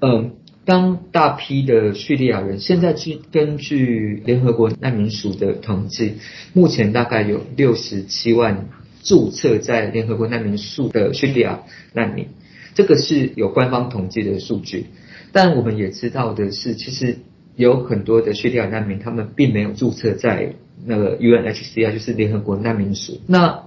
[0.00, 0.32] 嗯、
[0.64, 6.14] 当大批的叙利亚人，现在据根据联合国难民署的统计，
[6.54, 8.68] 目前大概有六十七万
[9.02, 11.60] 注册在联合国难民署的叙利亚
[11.92, 12.28] 难民，
[12.74, 14.86] 这个是有官方统计的数据。
[15.32, 17.18] 但我们也知道的是，其实
[17.54, 23.20] 有很多的叙利亚难民，他们并没有注册在那个 UNHCR，就是联合国难民署。
[23.26, 23.62] 那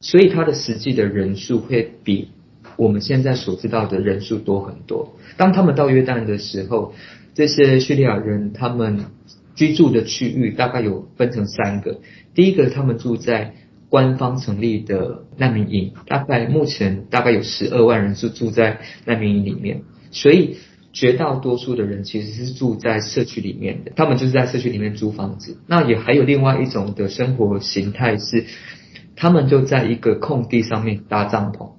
[0.00, 2.28] 所以他的实际的人数会比。
[2.76, 5.16] 我们现在所知道的人数多很多。
[5.36, 6.94] 当他们到约旦的时候，
[7.34, 9.06] 这些叙利亚人他们
[9.56, 11.98] 居住的区域大概有分成三个。
[12.34, 13.54] 第一个，他们住在
[13.88, 19.82] 官方成立的难民营，大概目前大概有十二万人是住在难民营里面。
[20.12, 20.58] 所以
[20.98, 25.58] 绝大多数的人其实是住在社区里面的，他们就是在社区里面租房子。
[25.68, 28.46] 那也还有另外一种的生活形态是，
[29.14, 31.70] 他们就在一个空地上面搭帐篷，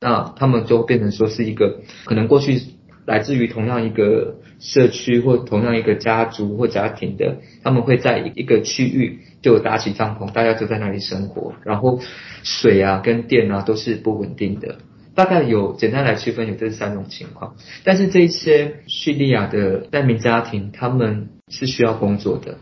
[0.00, 2.60] 那他们就变成说是一个可能过去
[3.06, 11.98] 来自于同样一个社区或同样一个家族或家庭的，他们会在一个区域就搭起帐篷，大家就在那里生活，然后
[12.44, 14.76] 水啊跟电啊都是不稳定的。
[15.18, 22.58] 大概有简单来区分有这三种情况，但是这些叙利亚的难民家庭他们是需要工作的，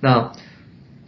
[0.00, 0.32] 那。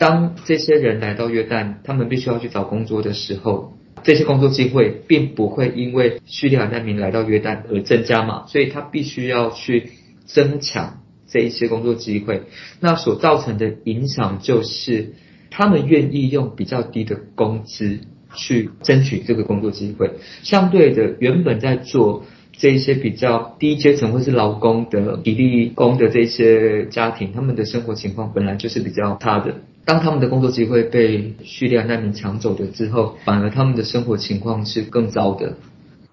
[0.00, 9.90] 当这些人来到约旦，他们必须要去找工作的时候，这些工作机会并不会因为叙利亚难民来到约旦而增加嘛，所以他必须要去
[10.24, 12.44] 增强这一些工作机会。
[12.78, 15.14] 那所造成的影响就是，
[15.50, 17.98] 他们愿意用比较低的工资
[18.38, 20.12] 去争取这个工作机会。
[20.42, 22.24] 相对的，原本在做
[22.56, 29.56] 这些比较低阶层或是劳工的体力工的这些家庭，他们的生活情况本来就是比较差的。
[29.84, 35.56] 当他们的工作机会被叙利亚难民抢走了之后，反而他们的生活情况是更糟的。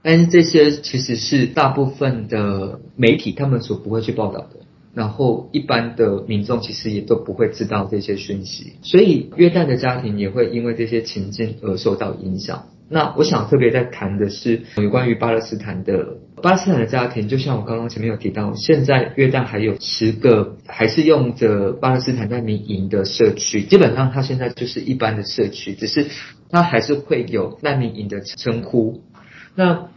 [0.01, 4.64] 但是这些其实是大部分的媒体他们所不会去报道的，
[4.95, 12.69] 然后一般的民众其实也都不会知道这些讯息，所以约旦的家庭也会因为这些情境而受到影响。
[12.87, 26.05] 那我想特别在谈的是有关于巴勒斯坦的巴勒斯坦的家庭，就像我刚刚前面有提到，现在约旦还有十个还是用着巴勒斯坦难民营的社区，基本上它现在就是一般的社区，只是
[26.49, 29.01] 它还是会有难民营的称呼。
[29.55, 29.89] 那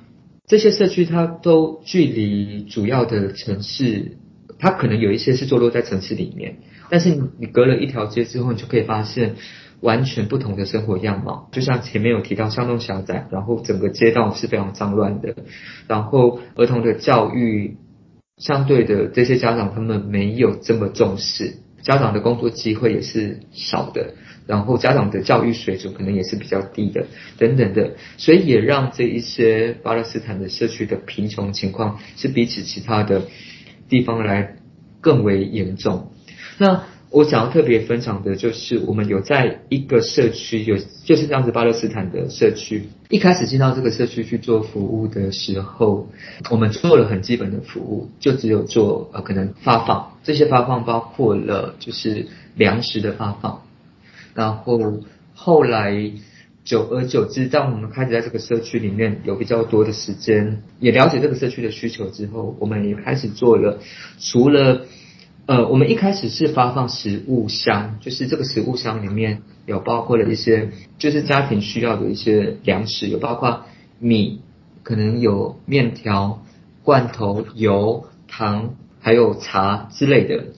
[0.47, 4.17] 这些社区它都距离主要的城市，
[4.59, 6.57] 它可能有一些是坐落在城市里面，
[6.91, 9.37] 但是你隔了一条街之后，你就可以发现。
[9.81, 15.37] 完全不同的生活样貌，就像前面有提到，巷弄狭窄，然后整个街道是非常脏乱的，
[15.87, 17.77] 然后儿童的教育
[18.39, 24.15] 相对的这些家长他们没有这么重视，家长的工作机会也是少的，
[24.49, 27.07] 然后家长的教育水准可能也是比较低的，
[27.39, 33.29] 等等的，所以也让这一些巴勒斯坦的社区的贫穷情况是比起其他的
[33.89, 34.57] 地方来
[35.01, 36.13] 更为严重。
[36.59, 36.83] 那。
[37.11, 40.77] 我想要特别分享的就是，我们有在一个社区，有
[41.07, 42.83] 就是这样子巴勒斯坦的社区。
[43.09, 46.07] 一开始进到这个社区去做服务的时候，
[46.51, 52.27] 我们做了很基本的服务，就只有做呃可能发放，这些发放包括了就是
[52.57, 53.63] 粮食的发放。
[54.35, 54.79] 然后
[55.33, 56.13] 后来
[56.69, 63.79] 久而久之，当我们开始在这个社区里面有比较多的时间，也了解这个社区的需求之后，我们也开始做了
[64.19, 64.85] 除了。
[65.47, 73.65] 呃，我们一开始是发放食物箱，就是这个食物箱里面有包括了一些，就是家庭需要的一些粮食，有包括
[73.99, 74.43] 米，
[74.83, 76.45] 可能有面条、
[76.83, 80.49] 罐头、油、糖，还有茶之类的。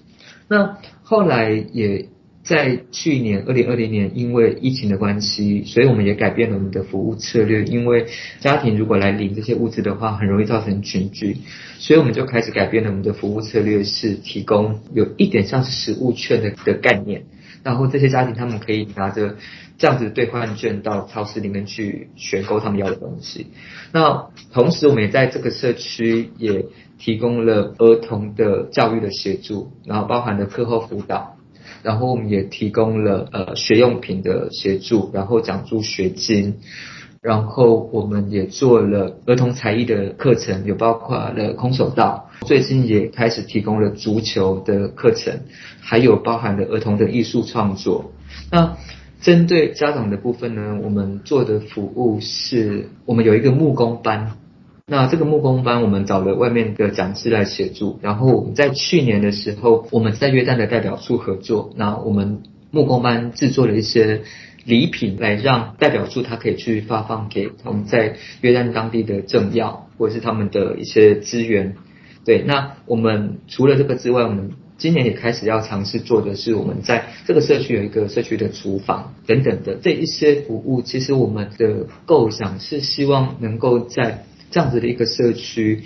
[0.48, 2.08] 那后来也。
[2.42, 7.64] 在去年二零二零年，因为疫情的关系，所以我们也改变了我们的服务策略。
[7.64, 8.06] 因为
[8.40, 11.36] 家庭如果来领这些物资的话，很容易造成群聚，
[11.78, 17.26] 所以我们就开始改变了我们的服务策略，是提供有一点像是食物券的的概念。
[17.62, 19.36] 然后这些家庭他们可以拿着
[19.76, 23.48] 这样子兑换券到超市里面去选购他们要的东西。
[23.92, 26.64] 那同时我们也在这个社区也
[26.98, 31.36] 提供了儿童的教育的协助，然后包含了课后辅导。
[31.82, 36.56] 然后我们也提供了呃学用品的协助，然后奖助学金，
[37.22, 45.40] 然后我们也做了儿童才艺的课程，有包括了空手道，最近也开始提供了足球的课程，
[45.80, 48.12] 还有包含了儿童的艺术创作。
[48.50, 48.76] 那
[49.20, 54.32] 针对家长的部分呢，我们做的服务是我们有一个木工班。
[54.90, 58.00] 那这个木工班，我们找了外面的讲师来协助。
[58.02, 64.22] 然后我们在去年的时候，我们在约旦的代表处合作，那我们木工班制作了一些
[64.64, 71.76] 礼品，来让代表处他可以去发放给我们在约旦当地的政要或者是他们的一些资源。
[72.24, 80.82] 对，那我们除了这个之外，我们今年也开始要尝试做的是，我们在这个社区有一个社区的厨房等等的这一些服务。
[80.82, 85.82] 其实我们的构想是希望能够在这样子的一个社区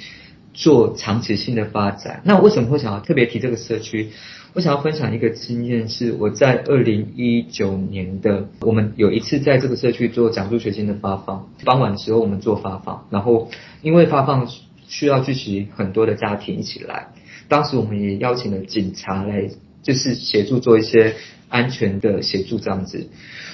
[0.53, 2.23] 做长期性的发展。
[2.25, 4.11] 那为什么会想要特别提这个社区？
[4.55, 11.49] 我想要分享一个经验，是我在二零一九年的，我们有一次在这个社区做奖助学金的发放。
[11.65, 13.51] 傍晚的时候我们做发放，然后
[13.83, 14.49] 因为发放
[14.87, 17.09] 需要聚集很多的家庭一起来，
[17.49, 19.51] 当时我们也邀请了警察来，
[19.83, 21.17] 就是协助做一些
[21.49, 23.09] 安全的协助这样子。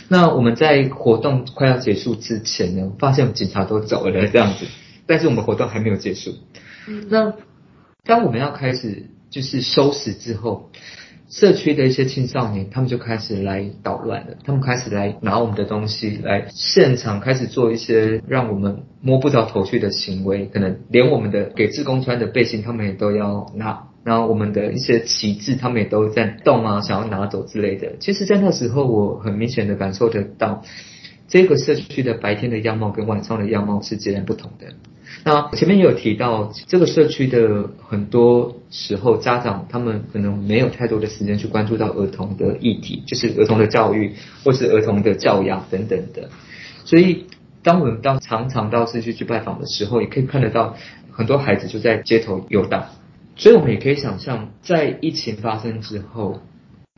[0.09, 4.67] 那我们在活动快要结束之前呢，发现警察都走了这样子。
[5.11, 6.31] 但是我们活动还没有结束。
[7.09, 7.35] 那
[8.05, 10.71] 当我们要开始就是收拾之后，
[11.29, 14.37] 社区的一些青少年，他们就开始来捣乱了。
[14.45, 20.47] 他们开始来拿我们的东西，来现场开始做一些让我们摸不着头绪的行为。
[20.47, 23.89] 可能连我们的给志工穿的背心，他们也都要拿。
[24.03, 27.97] 然后我们的一些旗帜，他们也都在动啊，想要拿走之类的。
[28.01, 30.63] 其实，在那时候，我很明显的感受得到，
[31.29, 34.69] 这个社区的白天的样貌跟晚上的样貌是截然不同的。
[35.25, 44.13] 那前面也有提到，这个社区的很多时候，家长他们可能没有太多的时间去关注到儿童的议题，就是儿童的教育
[44.45, 46.29] 或是儿童的教养等等的。
[46.85, 47.27] 所以，
[47.63, 50.77] 当我们到常常到社区去拜访的时候，也可以看得到
[51.11, 52.87] 很多孩子就在街头游荡。
[53.37, 56.41] 所以，我们也可以想象，在疫情发生之后，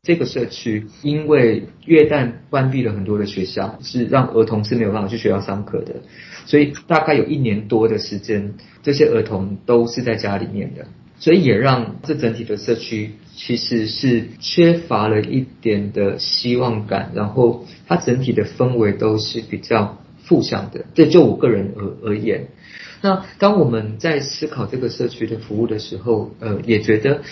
[0.04, 5.94] 这个社区因为约旦关闭了很多的学校，是让儿童是没有办法去学校上课的。
[6.44, 10.88] 所以，大概有一年多的时间，这些儿童都是在家里面的。
[11.20, 20.84] 所以，也让这整体的社区其实是缺乏了一点的希望感，然后它整体的氛围都是比较负向的。
[20.94, 22.48] 这就我个人而而言。
[23.02, 27.22] 那当我们在思考这个社区的服务的时候，呃，也觉得，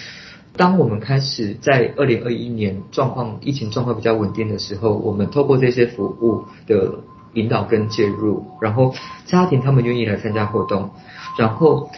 [0.60, 7.00] 当我们开始在二零二一年状况疫情状况比较稳定的时候，我们透过这些服务的
[7.32, 8.94] 引导跟介入，然后
[9.24, 10.90] 家庭他们愿意来参加活动，
[11.38, 11.88] 然后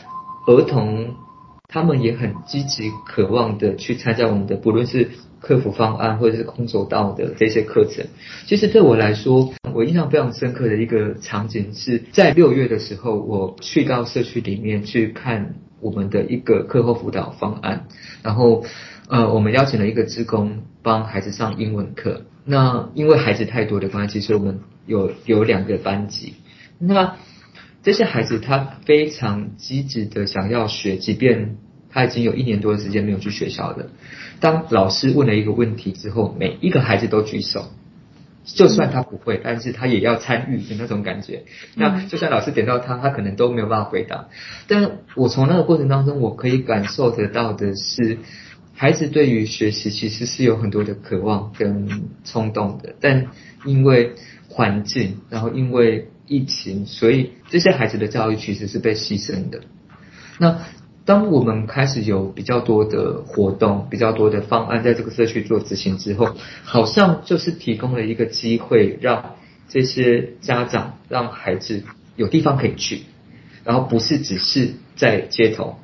[0.46, 1.16] 儿童
[1.66, 5.10] 他们也很积极渴望的去参加我们的，不论是。
[5.42, 8.06] 客服方案或者是空手道的这些课程，
[8.46, 17.87] 其实对我来说，我印象非常深刻的一个场景是在六月的时候，我去到社区里面去看我们的一个课后辅导方案，
[18.22, 18.64] 然后
[19.09, 22.22] 呃，我们邀请了一个职工帮孩子上英文课。
[22.45, 26.35] 那因为孩子太多的关系，所以我们有有两个班级。
[26.78, 27.16] 那
[27.83, 31.57] 这些孩子他非常积极的想要学，即便
[31.91, 33.91] 他已经有一年多的时间没有去学校了。
[34.41, 37.70] 当老师问了一个问题之后，每一个孩子都举手，
[38.45, 41.45] 就算他不会，但是他也要参与的那种感觉。
[41.74, 44.28] 那就算老师点到他，他可能都没有办法回答。
[44.66, 48.18] 但我从那个过程当中，我可以感受得到的是，
[48.74, 51.88] 孩子对于学习其实是有很多的渴望跟
[52.24, 52.95] 冲动的。
[53.01, 53.28] 但
[53.64, 54.12] 因为
[54.49, 59.61] 环境，然后因为疫情，所以这些孩子的教育其实是被牺牲的。
[60.38, 60.59] 那。
[61.05, 69.34] 当我们开始有比较多的活动、比较多的方案在这个社区做执行之后，好像就是提供了一个机会，让
[69.68, 71.82] 这些家长、让孩子
[72.14, 73.03] 有地方可以去，
[73.64, 75.76] 然后不是只是在街头。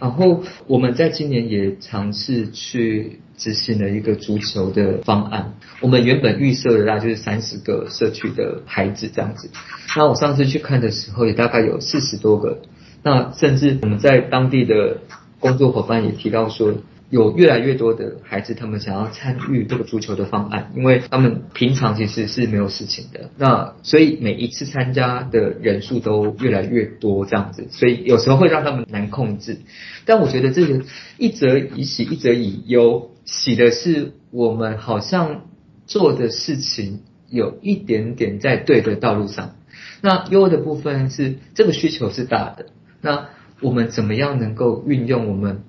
[0.00, 5.54] 然后我们在今年也尝试去执行了一个足球的方案。
[5.80, 9.50] 我们原本预设的大概就是三十个社区的孩子这样子，
[9.96, 12.62] 那我上次去看的时候，也大概有四十多个。
[13.04, 14.98] 那甚至我们在当地的
[15.38, 16.74] 工作伙伴也提到说，
[17.10, 23.30] 有越来越多的孩子他们想要参与这个足球的方案，因为他们平常其实是没有事情的。
[23.36, 29.58] 那所以每一次参加的人数都越来越多这样子，所以有时候会让他们难控制。
[30.06, 30.82] 但我觉得这个
[31.18, 33.10] 一则以喜，一则以忧。
[33.26, 35.42] 喜的是我们好像
[35.86, 39.56] 做的事情有一点点在对的道路上。
[40.00, 42.66] 那忧的部分是这个需求是大的。
[43.04, 43.28] 那
[43.60, 45.62] 我们怎么样能够运用我们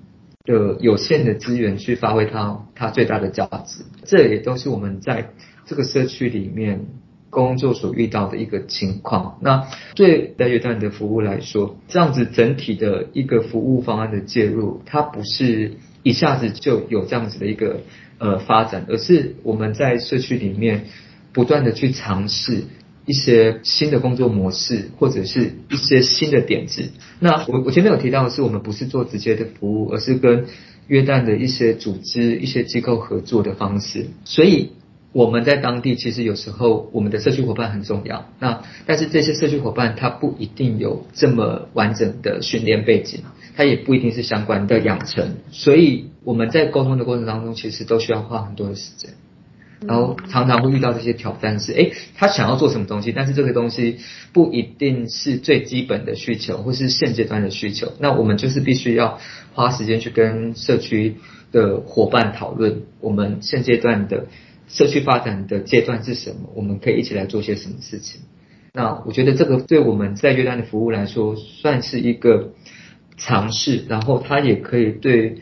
[0.44, 3.84] 的有限的资源去发挥它它最大的价值？
[4.04, 5.30] 这也都是我们在
[5.66, 6.86] 这个社区里面
[7.28, 9.38] 工作所遇到的一个情况。
[9.42, 17.80] 那对在约旦的服务来说，这样子整体的一个服务方案的介入，它不是一下子就有这样子的一个
[18.18, 20.86] 呃发展，而是我们在社区里面
[21.34, 22.64] 不断的去尝试。
[23.06, 26.90] 一些新的工作模式，或者是一些新的点子。
[27.20, 30.46] 那我我前面有提到的是，我们不是做直接的服务，而是跟
[30.88, 34.08] 约旦的一些组织、一些机构合作的方式。
[34.24, 34.72] 所以
[35.12, 38.30] 我们在当地其实有时候我们的社区伙伴很重要。
[38.40, 43.20] 那但是这些社区伙伴他不一定有这么完整的训练背景，
[43.56, 45.36] 他也不一定是相关的养成。
[45.52, 49.10] 所以我们在沟通的过程当中，其实都需要花很多的时间。
[49.86, 53.98] 然后常常会遇到这些挑战是，诶，他想要做什么东西，但是这个东西
[54.32, 57.92] 不一定是最基本的需求，或是现阶段的需求。
[58.00, 59.18] 那我们就是必须要
[59.54, 61.16] 花时间去跟社区
[61.52, 64.26] 的伙伴讨论，我们现阶段的
[64.68, 68.22] 社区发展的阶段是什么，我们可以一起来做些什么事情。
[68.72, 72.52] 那我觉得这个对我们在约旦的服务来说，算是一个
[73.16, 75.36] 尝试，然后它也可以对。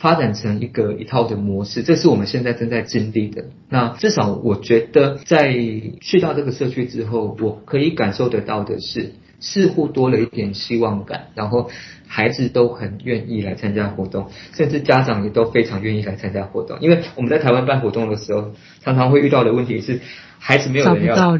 [0.00, 3.44] 发展成一个一套的模式，这是我们现在正在经历的。
[3.68, 5.52] 那至少我觉得，在
[6.00, 11.70] 去到这个社区之后，我可以感受得到的是，似乎多了一点希望感，然后
[12.06, 16.78] 孩子都很愿意来参加活动，甚至家长也都非常愿意来参加活动。
[16.80, 20.00] 因为我们在台湾办活动的时候，常常会遇到的问题是，
[20.38, 21.38] 孩子没有人要来，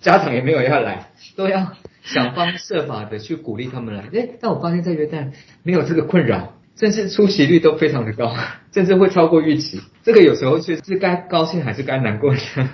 [0.00, 4.04] 家长也没有要来，都要想方设法的去鼓励他们来。
[4.12, 5.32] 诶，但我发现，在约旦
[5.62, 8.34] 没有这个困扰，甚至出席率都非常的高，
[8.72, 9.80] 甚至会超过预期。
[10.02, 12.40] 这个有时候是是该高兴还是该难过的？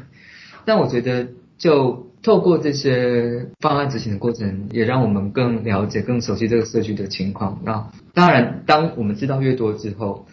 [0.65, 1.29] 但我觉得
[1.59, 2.05] 就。
[2.25, 7.61] 透过这些方案执行的过程，也让我们更了解、更熟悉这个社区的情况。
[7.67, 10.27] 那当然，当我们知道越多之后，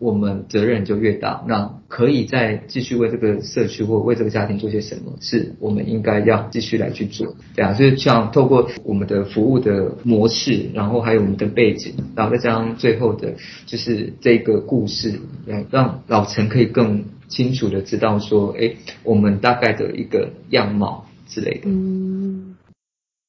[0.00, 1.44] 我们责任就越大。
[1.46, 7.36] 那可以再继续为这个社区或为这个家庭做些什么，是我们应该要继续来去做。
[7.54, 13.34] 对啊，所以像透过我们的服务的模式，然后还有我们的背景，然后再加上最后的，
[13.66, 18.74] 就是这个故事，来让老陈可以更清楚的知道说，哎，
[19.04, 21.06] 我们大概的一个样貌。
[21.32, 21.66] 之类的。
[21.66, 22.56] 嗯，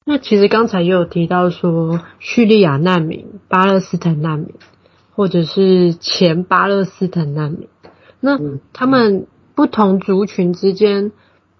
[0.04, 4.48] 那其实刚才也有提到说，叙利亚难民、巴勒斯坦难民，
[5.14, 7.68] 或者是前巴勒斯坦难民，
[8.20, 8.38] 那
[8.72, 11.12] 他们不同族群之间，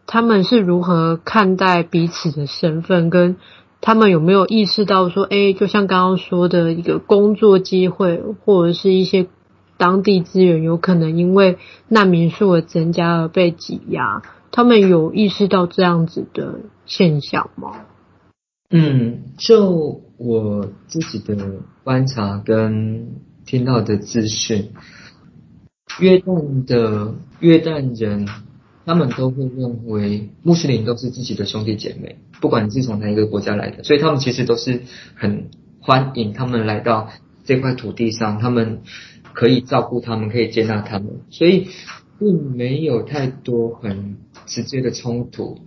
[0.07, 3.37] 他们是如何看待彼此的身份，跟
[3.81, 9.27] 他们有没有意识到说，哎，就像刚刚说的一个工作机会，或者是一些
[9.77, 14.23] 当地资源，有可能因为难民数的增加而被挤压。
[14.51, 17.73] 他们有意识到这样子的现象吗？
[18.71, 21.37] 嗯，就我自己的
[21.85, 23.09] 观察跟
[23.45, 24.71] 听到的资讯，
[26.01, 28.29] 约旦的约旦人，
[28.87, 34.83] 他们都会认为穆斯林都是自己的兄弟姐妹，不管你是从哪一个国家来的，所以他们其实都是
[35.15, 37.11] 很欢迎他们来到
[37.45, 38.81] 这块土地上，他们
[39.33, 41.69] 可以照顾他们，可以接纳他们，所以
[42.19, 44.17] 并没有太多很。
[44.45, 45.61] 直接的冲突，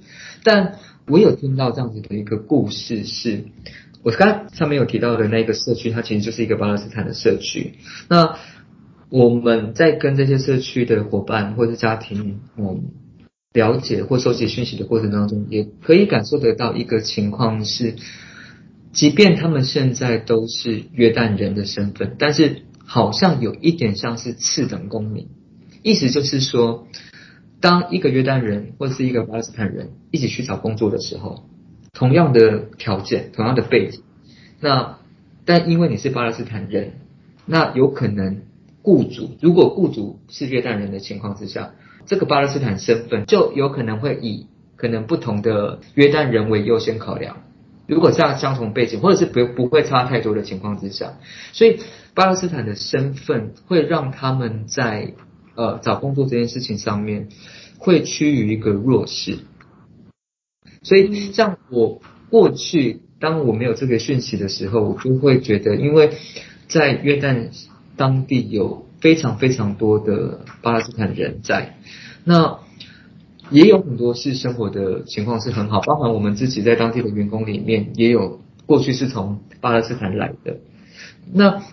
[0.43, 0.75] 但
[1.07, 3.45] 我有听到这样子的一个故事是，是
[4.05, 7.73] 我刚才上面有提到的那个社区，它其实就是一个巴勒斯坦的社区。
[8.07, 8.37] 那
[9.09, 12.91] 我们在跟这些社区的伙伴或者家庭，嗯，
[13.51, 17.95] 了解或收集讯息的过程当中，也可以感受得到一个情况是，
[18.91, 25.29] 即便他们现在都是约旦人的身份，但是好像有一点像是次等公民，
[25.81, 26.87] 意思就是说。
[27.61, 31.49] 当一个约旦人或者是一个巴勒斯坦人一起去找工作的时候，
[31.95, 34.01] 同样的条件，同样的背景，
[34.59, 34.99] 那
[35.45, 36.93] 但因为你是巴勒斯坦人，
[37.47, 38.43] 那有可能
[38.83, 41.71] 雇主如果雇主是约旦人的情况之下，
[42.05, 47.37] 这个巴勒斯坦身份就有可能会以可能不同的约旦人为优先考量。
[47.87, 51.13] 如果这样相同背景或者是不不会差太多的情况之下，
[51.53, 51.79] 所以
[52.13, 55.13] 巴勒斯坦的身份会让他们在。
[55.57, 57.29] 呃，找工作这件事情上面
[57.77, 59.37] 会趋于一个弱势，
[60.85, 66.11] 所以像我过去当我没有这个讯息的时候，我就会觉得，因为
[66.67, 67.47] 在约旦
[67.97, 71.77] 当地有非常非常多的巴勒斯坦人在，
[72.23, 72.59] 那
[73.49, 80.59] 也有很多是生活的情况是很好，包含我们自己在当地的员工里面也有过去是从巴勒斯坦来的，
[81.33, 81.63] 那。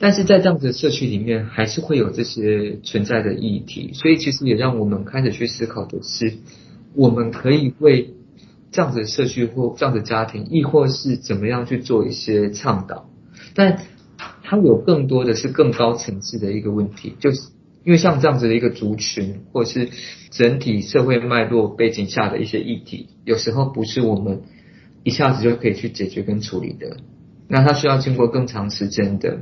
[0.00, 6.34] 但是在这样子的社区里面，还是会有这些存在的议题，所以其实也让我们开始去思考的是，
[6.94, 8.14] 我们可以为
[8.78, 13.10] 这样子的社区或这样子的家庭，亦或是怎么样去做一些倡导。
[13.56, 13.80] 但
[14.44, 17.48] 它有更多的是更高层次的一个问题，就是
[17.82, 19.88] 因为像这样子的一个族群，或是
[20.30, 24.42] 整体社会脉络背景下的一些议题，有时候不是我们
[25.02, 26.98] 一下子就可以去解决跟处理的，
[27.48, 29.40] 那它需要经过更长时间的。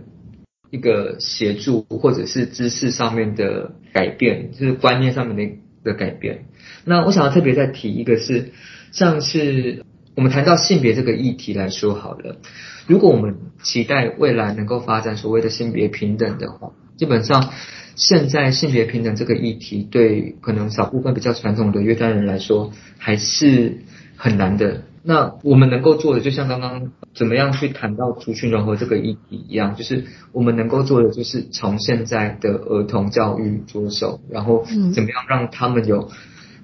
[0.69, 6.47] 一个协助或者是知识上面的改变，就是观念上面的的改变。
[6.85, 8.51] 那我想要特别再提一个是，
[8.97, 9.85] 像是
[10.15, 12.39] 我们谈到性别这个议题来说好了，
[12.87, 17.51] 如果我们期待未来能够发展所谓的性别平等的话，基本上
[17.95, 23.83] 现在性别平等这个议题对可能少部分比较传统的约旦人来说还是
[24.17, 24.85] 很难的。
[25.03, 36.11] 那我们能够做的，就像刚刚怎么样去谈到族群融合这个议题一样，就是我们能够做的，就是从现在的儿童教育着手，然后怎么样让他们有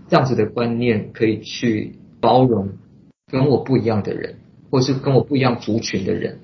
[0.08, 2.70] 这样子的观念，可以去包容
[3.30, 4.36] 跟我不一样的人，
[4.70, 6.38] 或是跟我不一样族群的人。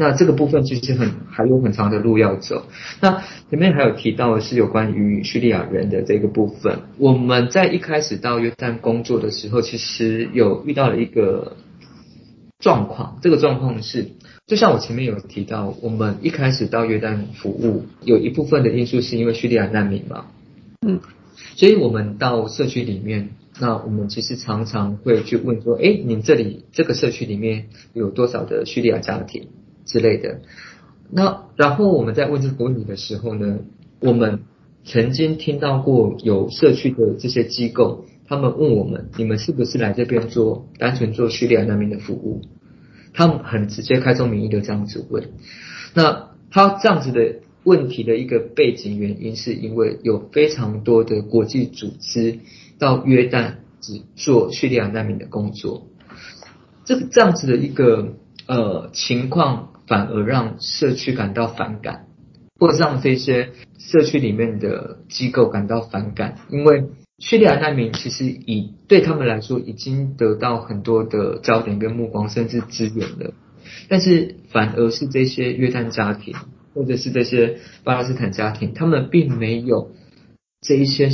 [0.00, 2.66] 那这个部分其实很还有很长的路要走。
[3.00, 6.82] 那前面还有提到的是有关于叙利亚人的这个部分。
[6.98, 11.56] 我们在一开始到约旦工作的时候，其实有遇到了一个
[12.60, 13.18] 状况。
[13.22, 14.12] 这个状况是，
[14.46, 20.26] 就像我前面有提到，我们一开始到约旦服务，有一部分的因素是因为叙利亚难民嘛。
[20.86, 21.00] 嗯。
[21.56, 23.30] 所以我们到社区里面
[23.60, 29.48] 那我们其实常常会去问说，哎，你这里这个社区里面有多少的叙利亚家庭
[29.84, 30.40] 之类的？
[31.10, 33.58] 那然后我们在问这个问题的时候呢，
[34.00, 34.40] 我们
[34.84, 42.42] 曾经听到过有社区的这些机构，他们问我们，你们是不是来这边做单纯做叙利亚难民的服务？
[43.12, 45.30] 他们很直接开宗明义的这样子问。
[45.94, 52.38] 那他这样子的问题的一个背景原因，是因为有非常多的国际组织
[52.78, 55.86] 到约旦只做叙利亚难民的工作，
[56.84, 58.14] 这个这样子的一个
[58.46, 59.70] 呃情况。
[59.88, 62.08] 反而让社区感到反感，
[62.60, 66.84] 或者让这些社区里面的机构感到反感，因为
[67.18, 73.32] 叙利亚难民其实以对他们来说已经得到很多的焦点跟目光，甚至资源了，
[73.88, 76.34] 但是反而是这些约旦家庭
[76.74, 79.92] 或者是这些巴勒斯坦家庭，他们并没有
[80.60, 81.08] 这一些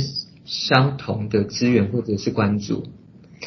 [0.45, 2.85] 相同的资源或者是关注，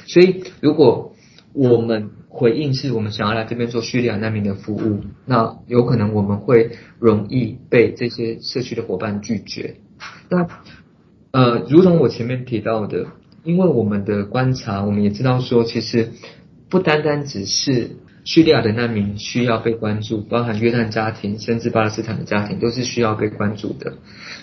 [0.07, 1.14] 所以如果
[1.53, 9.76] 我们回应是我们想要来这边做叙利亚难民的服务，那有可能我们会容易被这些社区的伙伴拒绝。
[10.28, 10.46] 那
[11.30, 13.07] 呃，如同我前面提到的，
[13.44, 16.11] 因为我们的观察，我们也知道说，其实
[16.68, 17.96] 不单单只是
[18.28, 23.94] 叙利亚的难民需要被关注，包含约旦家庭，甚至巴勒斯坦的家庭都是需要被关注的。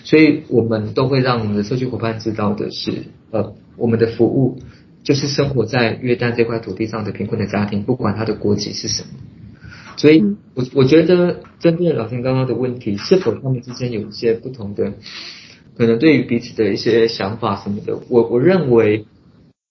[0.02, 4.58] 所以我们都会让我们的社区伙伴知道的是，呃，我们的服务。
[5.04, 9.08] 就是生活在约旦这块土地上的贫困的家庭，不管他的国籍是什么，
[9.96, 10.20] 所以
[10.54, 14.94] 我我觉得针对老天刚刚的问题，是否他们之间有一些不同的，
[15.78, 19.06] 可能对于彼此的一些想法什么的，我我认为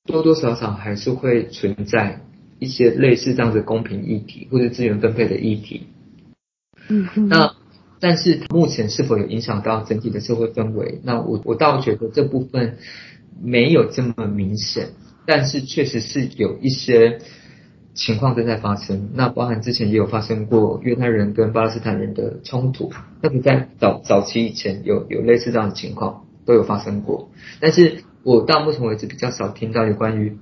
[0.05, 2.21] 多多少少还是会存在
[2.65, 5.87] 一些类似这样的公平议题或者资源分配的议题。
[6.89, 7.29] 嗯嗯。
[7.29, 7.55] 那
[7.99, 10.99] 但是目前是否有影响到整体的社会氛围？
[11.03, 12.77] 那我我倒觉得这部分
[13.41, 14.89] 没有这么明显。
[15.27, 17.17] 但是确实是有一些
[17.95, 22.91] 情况正在发生，那包含之前也有发生过约旦人跟巴勒斯坦人的冲突，
[23.21, 30.37] 那么在早早期以前有有类似这样的情况都有发生过，但是我到目前为止比较少听到有关于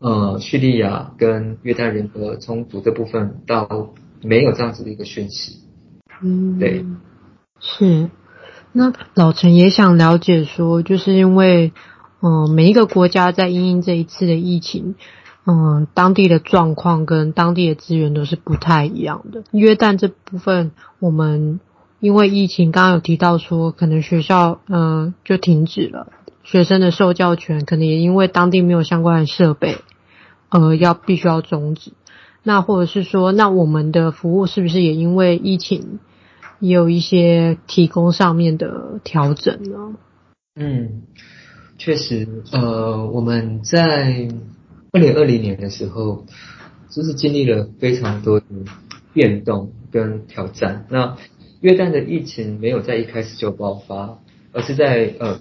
[0.00, 3.90] 呃叙利亚跟约旦人的冲突这部分，到
[4.22, 5.60] 没有这样子的一个讯息。
[6.22, 6.84] 嗯，对，
[7.60, 8.10] 是。
[8.72, 11.72] 那老陈也想了解说，就是因为。
[12.20, 14.96] 嗯，每一个国家在因应这一次的疫情，
[15.46, 19.44] 嗯，当地的状况跟当地的资源都是不太一样的。
[19.52, 21.60] 约旦这部分，我们
[22.00, 26.08] 因为疫情，刚刚有提到说，可能学校嗯就停止了，
[26.50, 29.76] 学生的受教权可能也因为当地没有相关的设备，
[30.48, 31.92] 呃，要必须要终止。
[32.42, 35.98] 那或者是说，那我们的服务是不是也因为疫情
[36.58, 39.96] 有一些提供上面的调整呢？
[40.56, 41.02] 嗯。
[41.76, 44.28] 确实，呃，我们在
[44.90, 46.24] 二零二零年的时候，
[46.90, 48.46] 就是经历了非常多的
[49.12, 50.86] 变动跟挑战。
[50.88, 51.16] 那
[51.60, 54.18] 约旦的疫情没有在一开始就爆发，
[54.52, 55.38] 而是在呃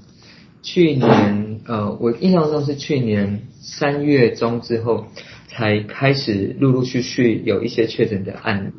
[0.62, 5.06] 去年，呃，我印象中是去年三月中之后，
[5.48, 8.72] 才开始陆陆续续有一些确诊的案例。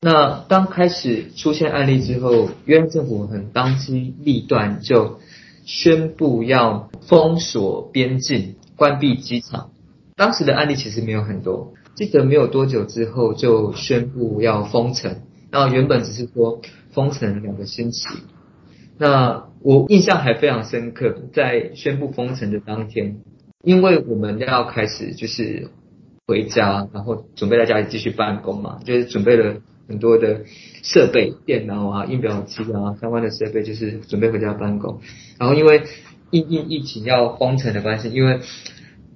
[0.00, 5.20] 那当开始出现案例之后，约旦政府很当机立断就。
[5.66, 9.70] 宣布要封锁边境、关闭机场。
[10.16, 15.18] 当时的案例其实没有很多，记得没有多久之后就宣布要封城。
[15.52, 16.60] 那原本只是说
[16.92, 18.08] 封城两个星期。
[19.00, 23.16] 那我印象还非常深刻，在宣布封城的当天，
[23.64, 25.70] 因为我们要开始就是
[26.26, 29.56] 回家，然后准备在家里继续办公嘛，就是准备了。
[29.88, 30.42] 很多的
[30.84, 35.00] 设备、电脑啊、印表机啊相关的设备，就是准备回家办公。
[35.36, 35.82] 然后因为
[36.30, 38.38] 因因疫情要封城的关系，因为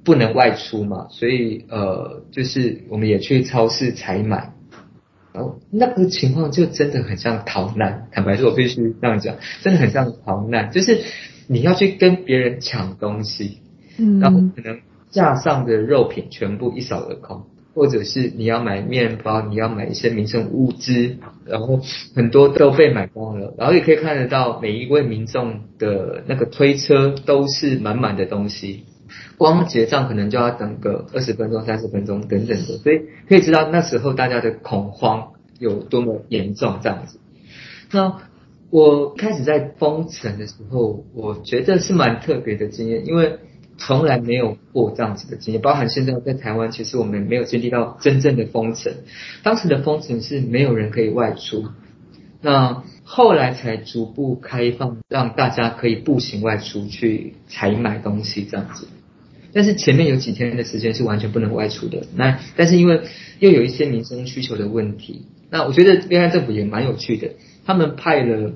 [0.03, 4.54] 不能外出嘛，所以呃，就是我们也去超市采买。
[5.35, 11.01] 然后那个情况就真的很像逃难，坦白说，我必须这样讲，真的很像逃难，就是
[11.49, 13.59] 你要去跟别人抢东西，
[13.99, 14.79] 嗯，然后可能
[15.11, 17.43] 架上的肉品全部一扫而空。
[17.75, 21.81] 或者是你要买面包，你要买一些民生物资，然后
[22.15, 28.85] 很多都被买光了，然后也可以看得到每一位民众的那个推车都是满满的东西，
[29.37, 37.19] 光结账可能就要等个二十分钟、三十分钟等等的，所以可以知道那时候大家的恐慌有多么严重这样子。
[37.91, 38.19] 那
[38.71, 43.39] 我开始在封城的时候，我觉得是蛮特别的经验，因为。
[43.77, 48.93] 从来没有过这样子的经验，包含现在在台湾，其实我们没有经历到真正的封城。
[49.43, 51.65] 当时的封城是没有人可以外出，
[52.41, 58.87] 那后来才逐步开放，让大家可以步行外出去采买东西这样子。
[59.55, 62.03] 但是前面有几天的时间是完全不能外出的。
[62.17, 63.03] 那但是因为
[63.39, 67.31] 又有一些民生需求的问题，那我觉得约旦政府也蛮有趣的，
[67.65, 68.53] 他们派了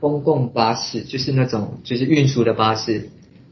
[0.00, 3.08] 公共巴士，就是那种就是运输的巴士，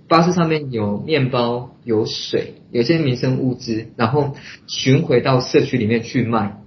[0.06, 6.58] 巴士上面有面包、有水、有些民生物资，然后巡回到社区里面去卖。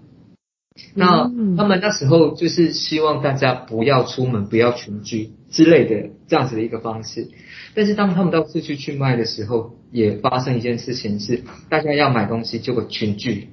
[0.95, 7.27] 那他们那时候就是希望大家不要出门，不要群聚之类的这样子的一个方式。
[7.75, 13.49] 但是当他们到市区去卖的时候，也发生一件事情是，大家要买东西结果群聚，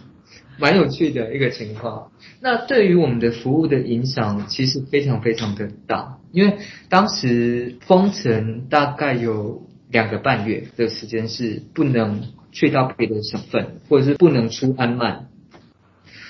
[0.58, 2.12] 蛮有趣的一个情况。
[2.40, 6.58] 那对于我们的服务的影响，其实非常非常的大，因为
[6.88, 12.22] 当时封城大概有两个半月的时间是不能
[12.52, 15.28] 去到别的省份，或者是不能出安曼。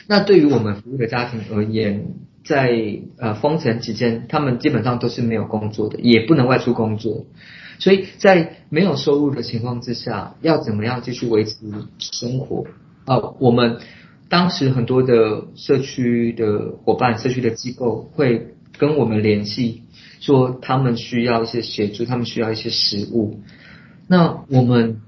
[0.07, 2.09] 那对于我们服务的家庭而言，
[2.45, 7.25] 在呃封城期间，他们基本上都是没有工作的，也不能外出工作，
[7.79, 11.57] 所以在没有收入的情况之下，要怎么样继续维持
[11.99, 12.67] 生活？
[13.07, 13.79] 啊、呃，我们
[14.29, 19.85] 当时很多的社区的伙伴、社区的机构会跟我们联系，
[20.21, 23.41] 说他们需要一些协助，他们需要一些食物。
[24.07, 25.01] 那我们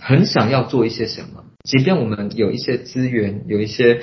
[0.00, 4.00] 很想要做一些什么，即便我们有一些资源，有一些。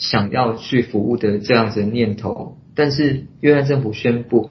[0.00, 4.50] 想要去服务的这样子的念头，但是约旦政府宣布，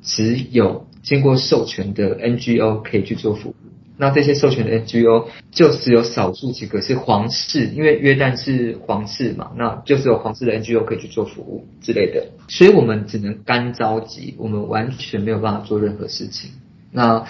[0.00, 3.54] 只有经过授权的 NGO 可以去做服务。
[3.98, 12.28] 那这些授权的 NGO 就只有少数几个是皇室，因为约旦是皇室嘛，那就只有皇室的 NGO 可以去做服务之类的。
[12.48, 16.52] 所以我们只能干着急，我们完全没有办法做任何事情。
[16.90, 17.26] 那。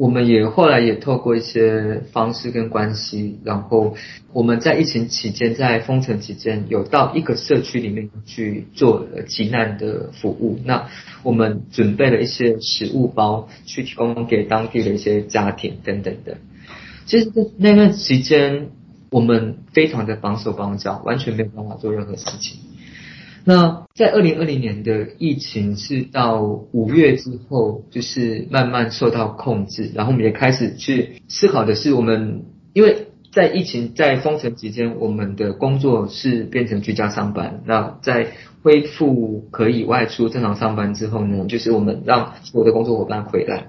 [0.00, 3.94] 我们也后来也透过一些方式跟关系，然后
[4.32, 10.58] 我们在疫情期间，在封城期间，有到一个社区里面去做急难的服务。
[10.64, 10.88] 那
[11.22, 16.38] 我们准备了一些食物包，去提供给当地的一些家庭等等的。
[17.04, 18.68] 其实那段期间，
[19.10, 22.58] 我们非常的绑手绑脚，完全没有办法做任何事情。
[23.44, 37.62] 那在二零二零年的疫情是到五月之后，就是慢慢受到控制，然后我们也开始去思考的是，我们因为在疫情在封城期间，我们的工作是变成居家上班。
[37.64, 38.28] 那在
[38.62, 43.68] 恢复可以外出正常上班之后呢，就是我们让我的工作伙伴回来。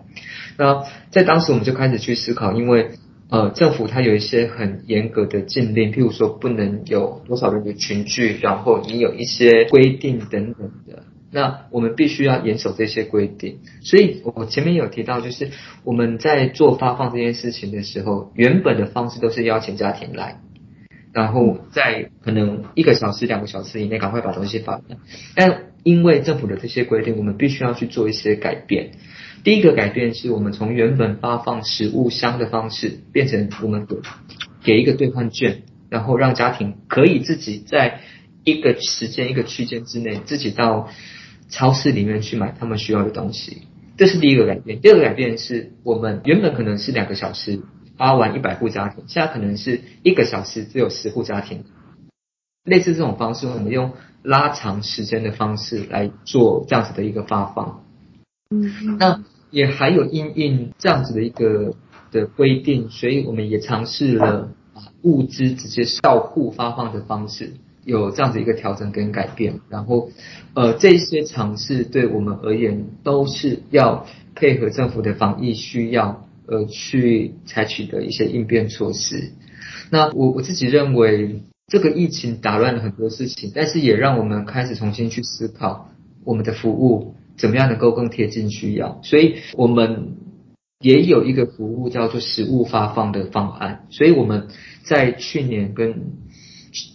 [0.58, 2.92] 那在当时我们就开始去思考，因为。
[3.32, 11.04] 呃，政府它有一些很严格的禁令，譬如说不能有多少人的群聚，然后你有一些规定等等的。
[11.32, 13.60] 那我们必须要严守这些规定。
[13.80, 15.50] 所以我前面有提到，就是
[15.86, 20.42] 我们在做发放这件事情的时候，原本的方式都是邀请家庭来，
[21.14, 24.98] 然后在可能一个小时、两个小时以内赶快把东西发放。
[25.36, 28.92] 但因为政府的这些规定，我们必须要去做一些改变。
[29.44, 33.96] 第一个改变是我们从原本发放食物箱的方式，变成我们给
[34.64, 38.02] 给一个兑换券，然后让家庭可以自己在
[38.44, 40.90] 一个时间、一个区间之内，自己到
[41.50, 43.64] 超市里面去买他们需要的东西。
[43.98, 44.80] 这是第一个改变。
[44.80, 47.62] 第二个改变是我们原本可能是两个小时
[47.98, 51.66] 发完一百户家庭，现在可能是一个小时只有十户家庭。
[52.64, 57.81] 类似这种方式，我们用拉长时间的方式来做这样子的一个发放。
[58.52, 59.24] 嗯，那。
[59.54, 61.76] 也还有因应这样子的一个
[62.10, 64.54] 的规定，所以我们也尝试了
[65.02, 67.52] 物资直接到户发放的方式，
[67.84, 69.60] 有这样子一个调整跟改变。
[69.68, 70.10] 然后，
[70.54, 79.34] 呃，这些尝试对我们而言都是要配合政府的防疫需要，而去采取的一些应变措施。
[79.90, 85.90] 那我我自己认为，这个疫情打乱了很多事情，但是也让我们开始重新去思考
[86.24, 87.16] 我们的服务。
[87.42, 89.02] 怎么样能够更贴近需要？
[89.02, 90.18] 所以我们
[90.80, 93.88] 也有一个服务叫做食物发放的方案。
[93.90, 94.48] 所以我们
[94.84, 95.96] 在去年跟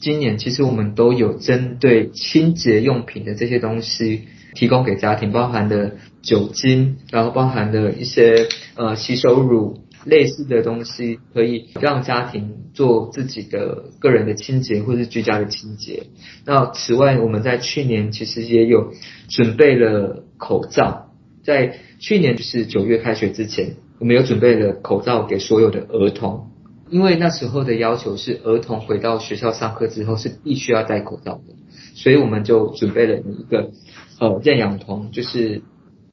[0.01, 4.23] 今年，其实我们都有针对清洁用品的这些东西
[4.55, 9.81] 提供给家庭，包含的酒精，然后包含的一些呃洗手乳。
[10.07, 16.05] 类似的东西可以让家庭做自己的个人的清洁或是居家的清洁。
[16.45, 18.93] 那此外，我们在去年其实也有
[19.29, 21.11] 准备了口罩，
[21.43, 26.51] 在去年就是九月开学之前，我们有准备了口罩给所有的儿童，
[26.89, 31.55] 因为那时候的要求是儿童回到学校上课之后是必须要戴口罩的，
[31.95, 33.73] 所以我们就准备了一个
[34.21, 35.63] 呃认养童，就是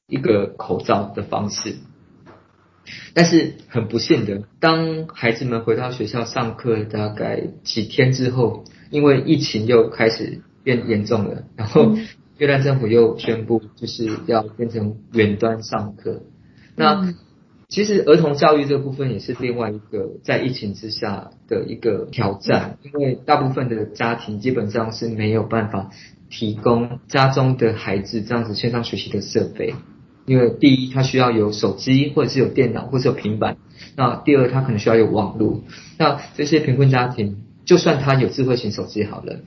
[0.07, 1.75] 一个口罩的方式。
[3.13, 11.95] 但是很不幸的，当孩子们回到学校上课大概几天之后，因为疫情又开始变严重了，然后
[12.37, 16.23] 越南政府又宣布就是要变成远端上课。
[16.75, 17.13] 那
[17.69, 25.89] 其实儿童教育这部分也是另外一个在疫情之下的一个挑战，因为大部分的家庭基本上是没有办法
[26.29, 29.73] 提供家中的孩子这样子线上学习的设备，
[30.25, 33.57] 因为第一他需要有手机或者是有电脑或者是有平板，
[33.95, 35.61] 那第二他可能需要有网络，
[35.97, 39.39] 那这些贫困家庭就算他有智慧型手机好了，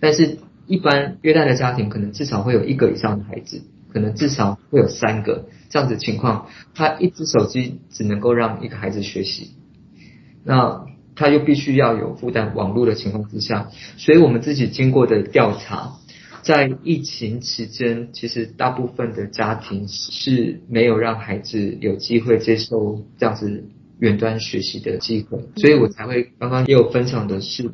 [0.00, 3.62] 但是一般约旦的家庭可能至少会有一个以上的孩子。
[3.92, 9.50] 可能至少会有三个这样子情况，他一只手机只能够让一个孩子学习，
[10.44, 13.68] 那他又必须要有负担网络的情况之下，
[13.98, 15.96] 所以我们自己经过的调查，
[16.42, 23.64] 在疫情期间，其实大部分的家庭是没有让孩子有机会接受这样子
[23.98, 27.70] 远端学习的机会，所以我才会刚刚也有分享的是，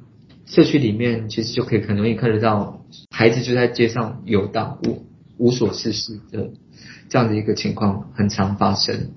[0.46, 4.78] 社区里面其实就可以很容易看得到孩子就在街上游荡。
[4.84, 5.06] 无
[5.38, 6.50] 无所事事的
[7.08, 9.12] 这样的一个情况很常发生。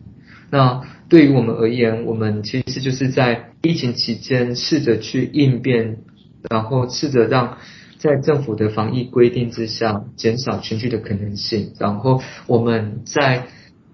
[0.51, 5.97] 那对于我们而言，我们其实就是在疫情期间试着去应变，
[6.47, 7.57] 然后试着让
[8.01, 11.73] 在政府的防疫规定之下减少群聚的可能性。
[11.77, 13.43] 然后我们在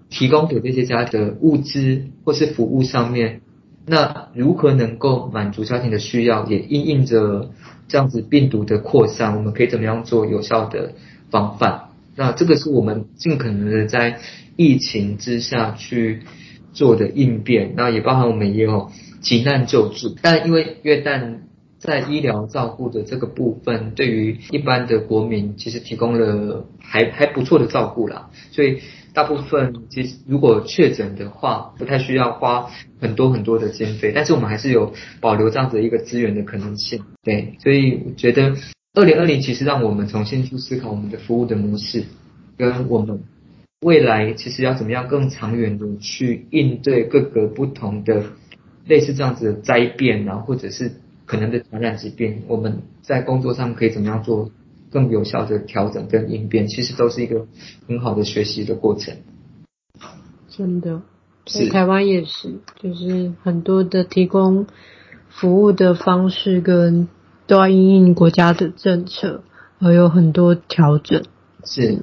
[0.08, 3.42] 提供给这些家的物资或是服务上面，
[3.84, 7.50] 那如何能够满足家庭的需要，也应应着
[7.86, 10.94] 这样子病毒的扩散，我们可以怎么样做有效的
[11.30, 11.90] 防范？
[12.16, 14.20] 那这个是我们尽可能的在
[14.56, 16.22] 疫情之下去
[16.72, 18.90] 做的应变，那也包含我们也有
[19.20, 20.16] 急难救助。
[20.22, 21.40] 但因为约旦
[21.78, 28.80] 在医疗照顾的这个部分，对于一般的国民其实提供了还还不错的照顾啦，所以
[29.14, 32.68] 大部分其实如果确诊的话，不太需要花
[33.00, 37.02] 很多很多的经费，但是我们还是有保留这样子一个资源的可能性。
[37.22, 38.54] 对，所以我觉得。
[38.94, 42.04] 二零二零其实让我们重新去思考我们的服务的模式，
[42.56, 43.20] 跟我们
[43.82, 48.24] 未来其实要怎么样更长远的去应对各个不同的
[48.86, 50.90] 类似这样子的灾变啊，或者是
[51.28, 54.50] 可能的传染疾病，我们在工作上可以怎么样做
[54.90, 57.46] 更有效的调整跟应变，其实都是一个
[57.86, 59.14] 很好的学习的过程。
[60.48, 61.02] 真的，
[61.46, 64.66] 在台湾也是，就是很多的提供
[65.28, 67.06] 服务的方式跟。
[67.48, 69.42] 都要因应国家的政策，
[69.78, 71.22] 而有很多调整。
[71.64, 72.02] 是，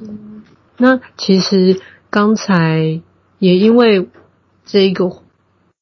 [0.80, 3.04] 那其实刚才
[3.38, 4.10] 也因为
[4.66, 5.08] 这一个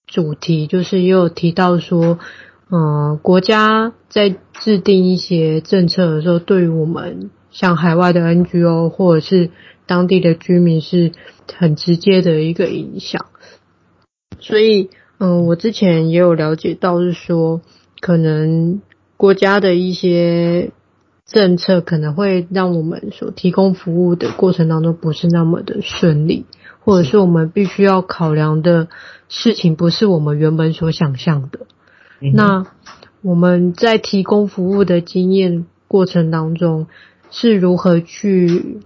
[0.05, 2.19] 主题，就是也有提到说，
[2.71, 9.51] 嗯、国家在制定一些政策的时候，对于我们像海外的 NGO 或者是
[9.85, 11.11] 当地的居民是
[11.55, 13.25] 很直接的一个影响。
[14.39, 14.89] 所以，
[15.19, 17.61] 嗯、我之前也有了解到，是说
[17.99, 18.81] 可能。
[19.15, 20.71] 国家的一些
[21.25, 26.45] 政策可能会让我们所提供服务的过程当中不是那么的顺利，
[26.81, 28.89] 或者是我们必须要考量的
[29.29, 31.67] 事情不是我们原本所想象的。
[32.31, 32.65] 那
[33.21, 36.87] 我们在提供服务的经验过程当中
[37.31, 38.79] 是如何去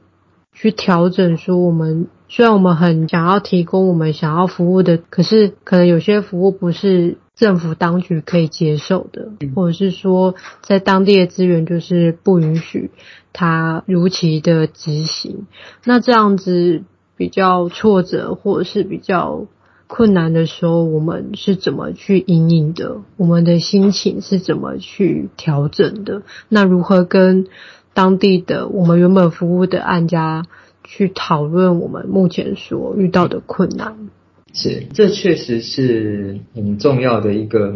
[0.53, 1.37] 去调整？
[1.37, 7.17] 说我们虽然我们很想要提供我们想要服务的，可是可能有些服务不是。
[7.37, 10.33] 政府当局可以接受的，或者是说，
[10.63, 12.89] 在当地的资源就是不允许
[13.31, 15.45] 他如期的执行。
[15.85, 16.81] 那这样子
[17.15, 19.45] 比较挫折，或者是比较
[19.87, 23.01] 困难的时候，我们是怎么去因应的？
[23.15, 26.23] 我们的心情是怎么去调整的？
[26.49, 27.47] 那如何跟
[27.93, 30.43] 当地的我们原本服务的案家
[30.83, 34.09] 去讨论我们目前所遇到的困难？
[34.53, 37.75] 是，这确实是很重要的一个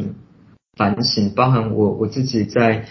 [0.76, 2.86] 反省，包含我我自己在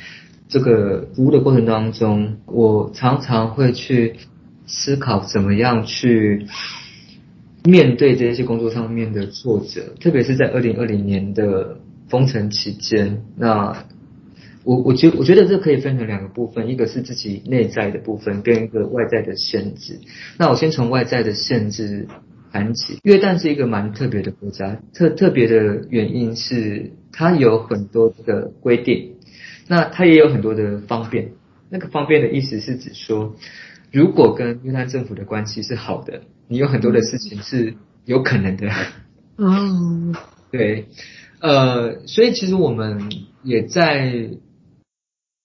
[0.49, 4.17] 这个服务的过程当中，我常常会去
[4.67, 6.47] 思考怎么样去
[7.65, 13.23] 面对这些工作上面的挫折，特别是在二零二零年的封城期间。
[13.37, 13.87] 那
[14.65, 20.01] 我我觉我觉得这可以分成两个部分，一个是自己内在的部分，跟一个外在的限制。
[20.39, 22.07] 那我先从外在的限制。
[22.53, 29.13] 谈起约旦是一个蛮特别的国家，特特别的原因是它有很多的规定，
[29.69, 31.29] 那它也有很多的方便。
[31.69, 33.37] 那个方便的意思是指说，
[33.93, 37.75] 如果跟越南政府的关系是好的，你有很多的事情是
[38.05, 38.71] 有可能的。
[39.37, 40.15] 嗯，
[40.51, 40.87] 对，
[41.41, 43.11] 呃，所以其实我们
[43.43, 44.31] 也在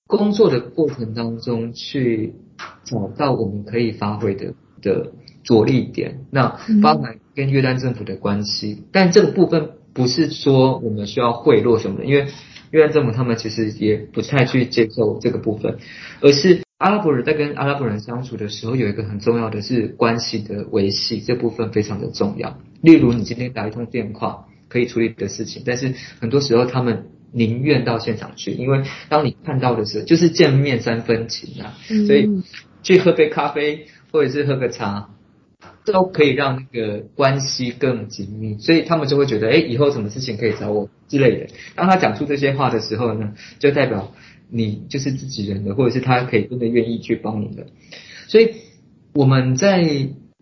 [0.08, 2.36] 工作的过程当中去
[2.84, 5.12] 找到我们可以发挥的的。
[5.46, 12.26] 着力点，那包含跟越南政府的关系，但这个部分不是说我们需要贿赂什么的，因为
[12.72, 15.78] 越南政府他们其实也不太去接受这个部分，
[16.20, 22.60] 而是阿拉伯人在跟阿拉伯人相处的时候，有一个很重要的是关系的维系，这部分非常的重要。
[22.80, 31.74] 例如，你今天打一通电话可以处理的事情，但是很多时候他们宁愿到现场去，因为当你看到的时候，就是见面三分情啊，
[32.06, 32.44] 所以
[32.84, 35.10] 去喝杯咖啡或者是喝个茶，
[35.86, 41.48] 都可以让那个关系更紧密，所以他们就会觉得，哎，以后什么事情可以找我之类的。
[41.74, 44.14] 当他讲出这些话的时候呢，就代表。
[44.50, 47.68] 你就是自己人的，或者是他可以真的愿意去帮你的，
[48.28, 48.52] 所以
[49.14, 49.82] 我们在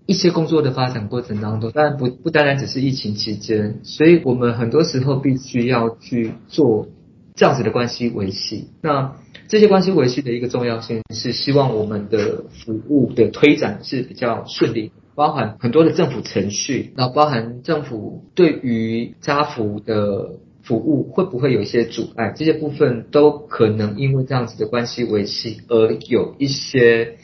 [0.05, 6.87] 一些工作的发展过程当中，当然不不单单只是疫情期间，所以我们很多时候必须要去做
[7.35, 8.67] 这样子的关系维系。
[8.81, 9.15] 那
[9.47, 20.39] 这些关系维系的一个重要性是，希望我们的服务的推展是比较顺利，包含很多的政府程序，然后包含政府对于家福的。
[20.63, 22.33] 服务会不会有一些阻碍？
[22.35, 27.17] 这些部分都可能因为这样子的关系维系而有一些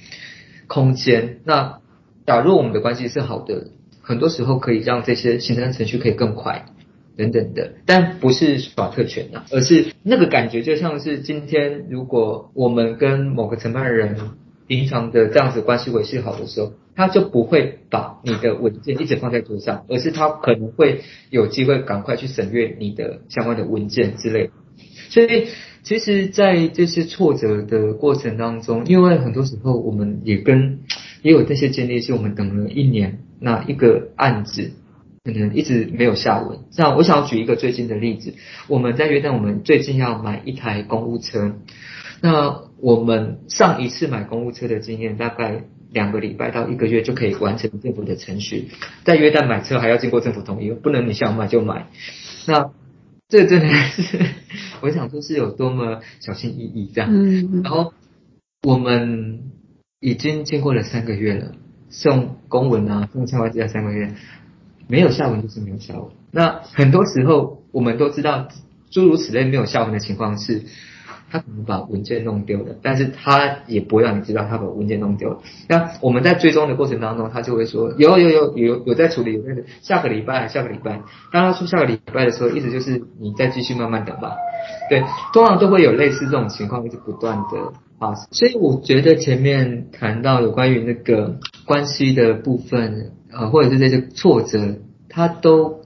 [0.68, 1.40] 空间。
[1.46, 1.80] 那
[2.28, 3.72] 假如我们的关系是好的，
[4.02, 6.66] 很多时候可以让这些行政程序可以更快
[7.18, 7.74] 等等的。
[7.86, 14.18] 但不是耍特权啊，而是那个感觉就像是今天如果我们跟某个承办人。
[14.70, 21.01] 平常的这样子关系维系好的时候，他就不会把你的文件一直放在桌上，而是他可能会
[21.32, 24.51] 有机会赶快去审阅你的相关的文件之类。
[25.09, 25.47] 所以，
[25.82, 30.82] 其实，在这些挫折的过程当中，因为很多时候我们也跟
[31.24, 34.70] 也有这些经历，是我们等了一年，那一个案子
[35.24, 36.59] 可能一直没有下文。
[36.78, 38.36] 那我想要举一个最近的例子，
[38.67, 41.55] 我们在约旦，我们最近要买一台公务车。
[42.22, 48.69] 那我们上一次买公务车的经验，大概两个礼拜到一个月就可以完成政府的程序。
[49.03, 51.88] 在约旦买车还要经过政府同意，不能你想买就买。
[52.47, 52.71] 那
[53.27, 54.19] 这真的是，
[54.82, 57.09] 我想说是有多么小心翼翼这样。
[57.11, 57.61] 嗯。
[57.63, 57.93] 然后
[58.63, 59.51] 我们
[59.99, 61.51] 已经经过了三个月了，
[61.89, 64.13] 送公文啊，送相关资料三个月，
[64.88, 66.11] 没有下文就是没有下文。
[66.32, 68.47] 那很多时候我们都知道，
[68.89, 70.63] 诸如此类没有下文的情况是。
[71.32, 75.39] 他可能把文件弄丢了，但是他也不会让你知道他把文件弄丢了。
[75.67, 81.01] 那我们在追踪的过程当中，他就会说有有有有有在处理，有在处理下个礼拜下个礼拜。
[81.32, 84.36] 当他说下个礼拜的时候，意思就是你再继续慢慢等吧。
[84.89, 85.03] 对，
[85.34, 88.27] 通常都会有类似这种情况一直不断的发生。
[88.32, 95.82] 所以我觉得前面谈到有关于那个关系的部分，呃，或者是这些挫折，他都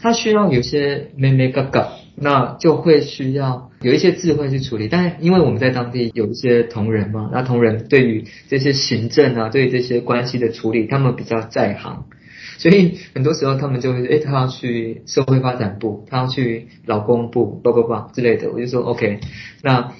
[0.00, 1.88] 他需要有些咩咩嘎嘎。
[2.14, 12.06] 那就会需要有一些智慧去处理，但是因为我们在当地有一些同仁嘛，那同仁对于这些行政啊，对于这些关系的处理，他们比较在行，
[12.58, 19.20] 所以很多时候他们就会，诶，他要去社会发展部，他要去劳工部，不不不之类的，我就说 OK，
[19.62, 19.92] 那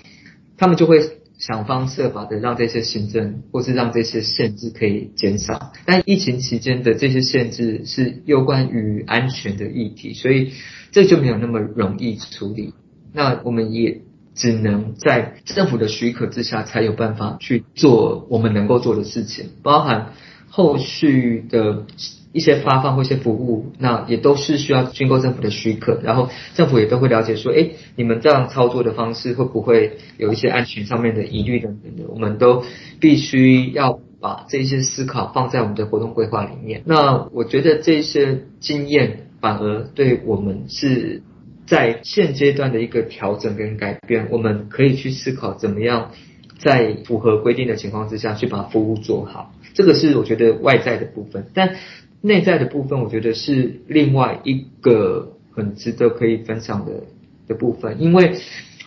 [0.57, 1.22] 他们就会。
[1.45, 10.53] 想方设法的让这些行政或是让这些限制可以减少，但疫情期间的这些限制是有关于安全的议题，所以
[10.93, 12.75] 这就没有那么容易处理。
[13.13, 14.03] 那我们也
[14.37, 20.13] 只能在政府的许可之下，才有办法去做我们能够做的事情，包含
[20.49, 21.87] 后续的。
[22.33, 32.65] 一些发放或一些服务，那也都是需要经过政府的许可，然后政府也都会了解说，哎，你们这样操作的方式会不会有一些安全上面的疑虑等等的，我们都
[33.01, 36.83] 必须要把这些思考放在我们的活动规划里面。
[36.87, 41.23] 那我觉得这些经验反而对我们是
[41.67, 46.13] 在现阶段的一个调整跟改变，我们可以去思考怎么样
[46.57, 49.53] 在符合规定的情况之下去把服务做好。
[49.75, 51.77] 这个是我觉得外在的部分，但。
[52.23, 57.03] 内在的部分，我觉得是另外一个很值得可以分享的
[57.49, 58.37] 的部分，因为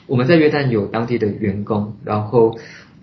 [0.08, 2.58] 我们在约旦有当地的员工，然后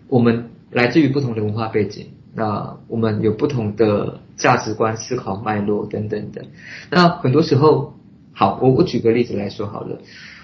[0.09, 6.47] 我们来自于不同的文化背景，那我们有不同的价值观、思考脉络等等的。
[6.91, 7.95] 那很多时候，
[8.33, 10.01] 好，我我举个例子来说好了，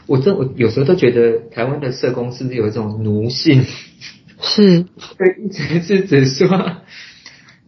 [0.06, 3.64] 我这我有时候都觉得台湾的社工是不是有一种奴性？
[4.40, 4.84] 是，
[5.16, 6.46] 对，一直是只说。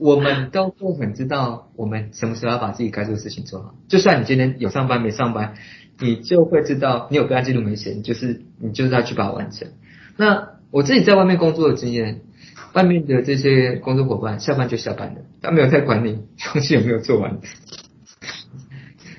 [0.01, 3.75] 我们都不很知道，我们什么时候要把自己该做的事情做好。
[3.87, 5.55] 就算你今天有上班没上班，
[6.01, 9.69] 你就会知道你有个案记录没写，你就是你就是要去把它完成。
[10.17, 12.23] 那我自己在外面工作的经验，
[12.73, 16.21] 外面的这些工作伙伴下班就下班了，他没有在管你
[16.53, 17.39] 东西有没有做完。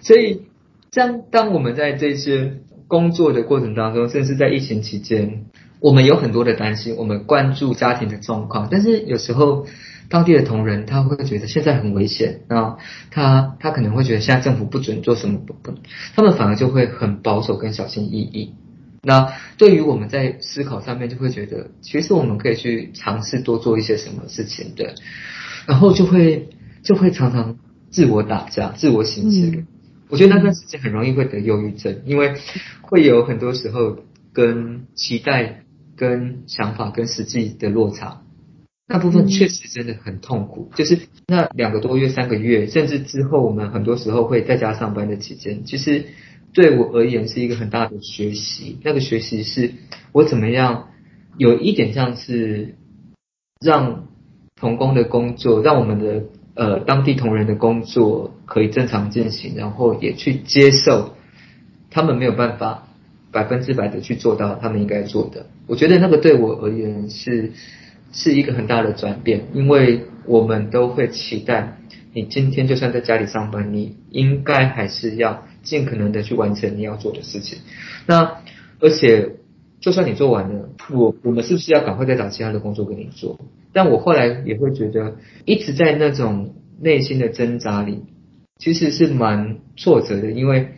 [0.01, 0.47] 所以，
[0.91, 5.45] 当当我们在这些工作的过程当中，甚至在疫情期间，
[5.79, 9.67] 我们有很多的担心，我们关注家庭的状况，但是有时候。
[10.11, 12.77] 当地的同仁他会觉得现在很危险，那
[13.09, 15.73] 他他可能会觉得现在政府不准做什么不不，
[16.15, 18.53] 他们反而就会很保守跟小心翼翼。
[19.01, 24.93] 那对于我们在思考上面，就会觉得其实我们可以去尝试多做一些什么事情的，
[25.65, 26.49] 然后就会
[26.83, 27.57] 就会常常
[27.89, 29.47] 自我打架、自我省思。
[29.47, 29.65] 嗯、
[30.09, 32.35] 我觉得那段时间很容易会得忧郁症，因为
[32.81, 33.97] 会有很多时候
[34.33, 35.63] 跟期待、
[35.95, 38.21] 跟想法、跟实际的落差。
[38.91, 46.07] 那部分确实真的很痛苦，就是那两个多月、三个月，甚至之后我们很多时候会在家上班的期间，其实
[46.53, 48.77] 对我而言是一个很大的学习。
[48.84, 49.72] 那个学习是
[50.11, 50.89] 我怎么样
[51.38, 52.76] 有一点像是
[53.65, 54.07] 让
[54.55, 56.23] 童工的工作，让我们的
[56.55, 61.15] 呃当地同仁的工作可以正常进行，然后也去接受
[61.89, 62.89] 他们没有办法
[63.31, 65.45] 百分之百的去做到他们应该做的。
[65.68, 67.53] 我觉得那个对我而言是。
[68.11, 71.77] 是一个很大的转变，因为我们都会期待
[72.13, 77.59] 你今天就算在家里上班，你应该还是要尽可能的去完成你要做的事情。
[78.05, 78.41] 那
[78.79, 79.38] 而且
[79.79, 83.39] 就算你做完了，我我们是不是要赶快再找其他的工作给你做？
[83.71, 85.15] 但我后来也会觉得，
[85.45, 88.03] 一直在那种内心的挣扎里，
[88.57, 90.69] 其实是蛮挫折的，因为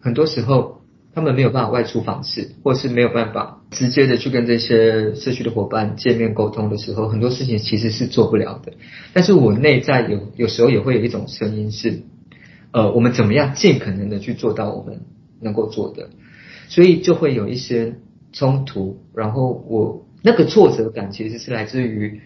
[0.00, 0.73] 很多时候。
[1.14, 8.72] 他们没有办法外出访视，或是没有办法直接的去跟这些社区的伙伴见面沟通的时候，很多事情其实是做不了的。
[9.12, 12.02] 但是我内在有有时候也会有一种声音是，
[12.72, 15.02] 呃，我们怎么样尽可能的去做到我们
[15.40, 16.10] 能够做的，
[16.68, 17.94] 所以就会有一些
[18.32, 18.98] 冲突。
[19.14, 22.20] 然后我那个挫折感其实是来自于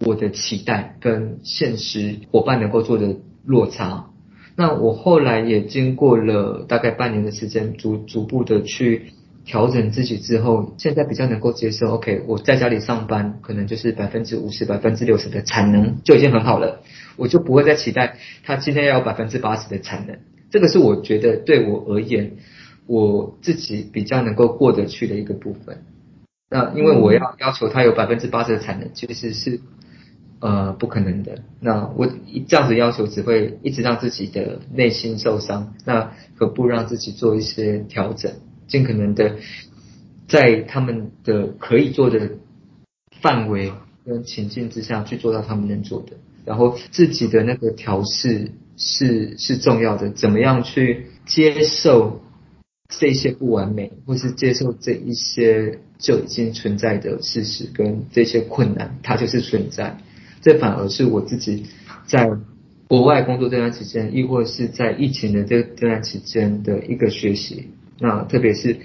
[0.00, 3.16] 我的期待跟现实伙伴能够做的
[3.46, 4.10] 落差。
[4.56, 9.06] 那我后来也经过了大概半年的时间，逐逐步的去
[9.44, 11.94] 调整自己之后，现在比较能够接受。
[11.94, 16.82] OK，我在家里上班，可能就是百分之五十、百分之六十的产能就已经很好了，
[17.16, 20.18] 我就不会再期待他今天要有百分之八十的产能。
[20.50, 22.36] 这个是我觉得对我而言，
[22.86, 25.82] 我自己比较能够过得去的一个部分。
[26.48, 29.60] 那因为我要要求他有百分之八十的产能，其实是。
[30.40, 31.42] 呃，不可能的。
[31.60, 32.06] 那我
[32.46, 35.74] 这样子要求只会一直让自己的内心受伤。
[35.86, 38.32] 那何不让自己做一些调整，
[38.66, 39.36] 尽可能的
[40.28, 42.32] 在他们的可以做的
[43.22, 43.72] 范围
[44.04, 46.16] 跟情境之下去做到他们能做的。
[46.44, 50.10] 然后自己的那个调试是是重要的。
[50.10, 52.20] 怎么样去接受
[52.88, 59.96] 这些不完美，或是接受这一些就已经存在的事实跟这些困难，它就是存在。
[60.44, 61.64] 这反而是我自己
[62.06, 62.28] 在
[62.86, 67.70] 国外工作这段期间，亦或是在疫情的这这段期间的一个学习。
[67.98, 68.76] 那特别是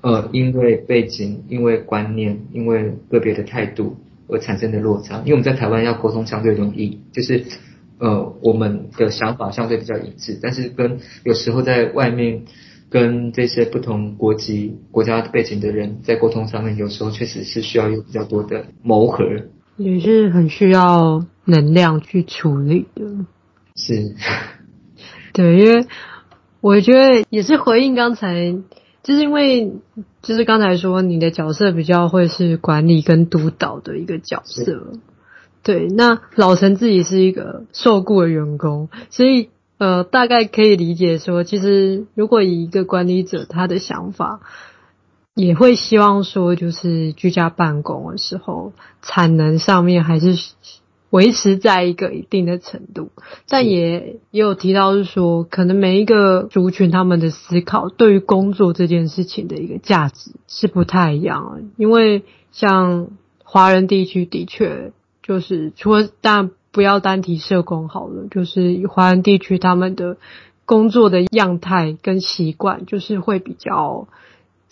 [0.00, 3.96] 呃，因为背景、因为观念、因为个别的态度
[4.26, 5.18] 而产生的落差。
[5.18, 7.44] 因为我们在台湾要沟通相对容易，就是
[7.98, 12.42] 呃，我们的想法相对比较一致，但是跟有时候在外面
[12.90, 19.24] 跟这些不同国籍、国家背景的人在沟通上面，有时候确实是需要有比较多的磨合。
[19.82, 23.04] 也是很需要能量去处理的，
[23.74, 24.14] 是，
[25.32, 25.86] 对，因为
[26.60, 28.54] 我觉得也是回应刚才，
[29.02, 29.72] 就是因为
[30.22, 34.92] 就是刚才说你的角色比较会是管理跟督导的一个角色，
[35.62, 44.40] 对，那老陈自己是一个受雇的员工，所以呃大概可以理解说，其实如果以一个管理者他的想法。
[45.34, 50.36] 也会希望说，就是居家办公的时候，产能上面还是
[51.08, 53.08] 维持在一个一定的程度。
[53.48, 61.62] 但也也有提到是说，可能每一个族群他们的思考对于工作这件事情的一个价值是不太一样的。
[61.78, 63.08] 因为像
[63.42, 64.92] 华人地区的确
[65.22, 70.18] 就是，除了但不要单提社工好了，就是华人地区他们的
[70.66, 74.08] 工作的样态跟习惯，就是会比较。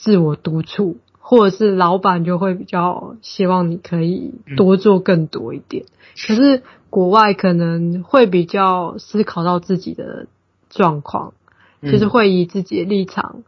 [0.00, 5.84] 自我督促，或者是老板就会比较希望你可以多做更多一点。
[5.84, 5.88] 嗯、
[6.26, 10.26] 可是国外可能会比较思考到自己的
[10.70, 11.34] 状况，
[11.82, 13.42] 嗯、就是会以自己的立场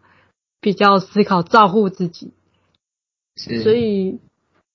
[0.60, 2.32] 比较思考照顾自己。
[3.34, 4.20] 所以，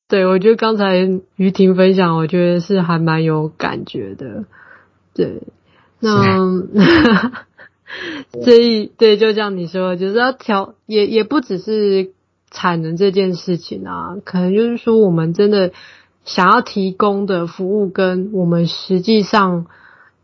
[0.07, 4.45] 对，我觉得刚才于婷分享，我觉得是还蛮有感觉的。
[5.13, 5.43] 对，
[5.99, 6.63] 那。
[8.43, 12.11] 所以，对，就像你说，就是要调，也也不只是
[12.51, 15.71] 产能这件事情啊，可能就是说，我们真的
[16.25, 19.67] 想要提供的服务，跟我们实际上，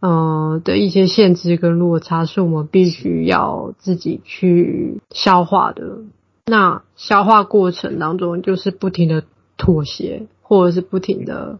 [0.01, 5.99] 呃的一些限制跟落差，是我们必须要自己去消化的。
[6.45, 9.23] 那消化过程当中，就是不停的
[9.55, 11.59] 妥协，或者是不停的，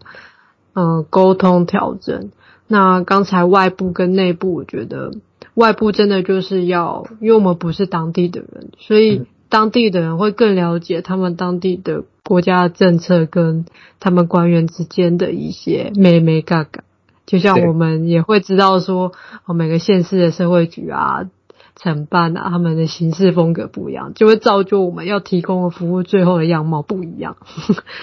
[0.73, 2.31] 嗯，沟通调整。
[2.67, 5.13] 那刚才外部跟内部，我觉得。
[5.55, 13.65] 外部真的就是要，因为我们不是当地的人，所以当地的人会更了解他们当地的国家政策跟
[13.99, 16.83] 他们官员之间的一些眉眉嘎嘎，
[17.25, 19.11] 就像我们也会知道说，
[19.45, 21.29] 哦，每个县市的社会局啊。
[21.75, 27.35] 承办啊，他们的行事风格不一样，就会造就我们要提供的服务最后的样貌不一样。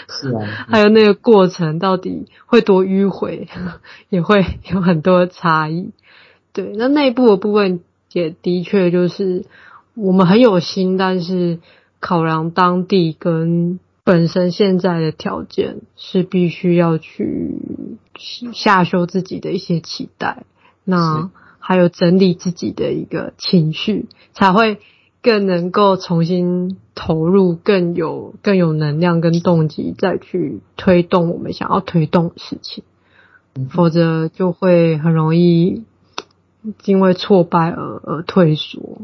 [0.08, 3.46] 是啊， 还有那个过程到底会多迂回，
[4.10, 5.92] 也会有很多差异。
[6.52, 7.80] 对，那内部的部分
[8.12, 9.44] 也的确就是
[9.94, 11.58] 我们很有心，但是
[12.00, 17.58] 考量当地跟本身现在的条件，是必须要去
[18.52, 20.44] 下修自己的一些期待。
[20.84, 21.30] 那。
[21.62, 24.78] 还有整理自己的一个情绪，才会
[25.22, 32.82] 更能够重新投入，更有更有能量跟动机，再去推动我们想要推动的事情。
[33.68, 35.84] 否则就会很容易
[36.84, 39.02] 因为挫败而而退缩。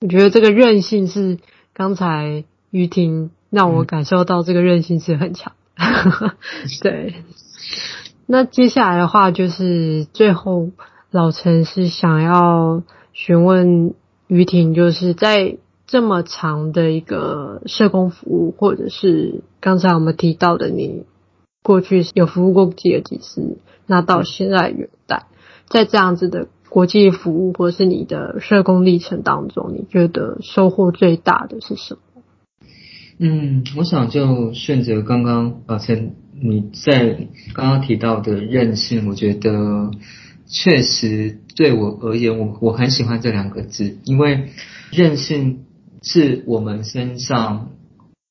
[0.00, 1.38] 我觉得这个韧性是
[1.72, 5.52] 刚才于婷让我感受到，这个韧性是很强。
[6.82, 7.24] 对，
[8.26, 10.70] 那接下来的话就是最后。
[11.14, 12.82] 老陈是想要
[13.12, 13.92] 询问
[14.28, 21.04] 于婷，就是在这么长的一个社工服务，或者是刚才我们提到的你
[21.62, 25.24] 过去有服务过几个级师，那到现在元旦，
[25.72, 32.22] 在这样子的国际服务或是你的社工历程当中，你觉得收获最大的是什么？
[33.18, 39.90] 嗯，我想就顺着刚刚啊陈你在刚刚提到的韧性，我觉得。
[40.54, 44.50] 确实，对我而言，我我很喜欢这两个字，因为
[44.90, 45.64] 韧性
[46.02, 47.70] 是我们身上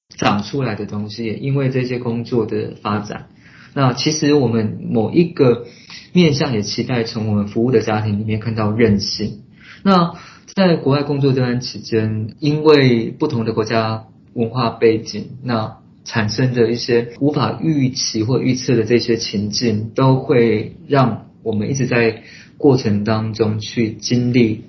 [0.08, 1.26] 长出来的东西。
[1.42, 3.30] 因为这些工作的发展，
[3.74, 5.66] 那其实我们某一个
[6.14, 9.42] 面向也期待从我们服务的家庭里面看到韧性。
[9.84, 10.14] 那
[10.54, 21.28] 在国外工作这段期间，因为不同的国家文化背景，那产生的一些无法预期或预测的这些情境，都会让。
[21.44, 22.22] 我们一直在
[22.60, 24.66] 过程当中去经历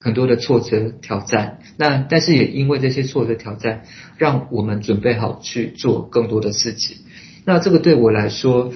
[0.00, 3.84] 很多的挫折挑战，那但是也因为这些挫折挑战，
[4.16, 6.96] 让我们准备好去做更多的事情。
[7.44, 8.72] 那这个对我来说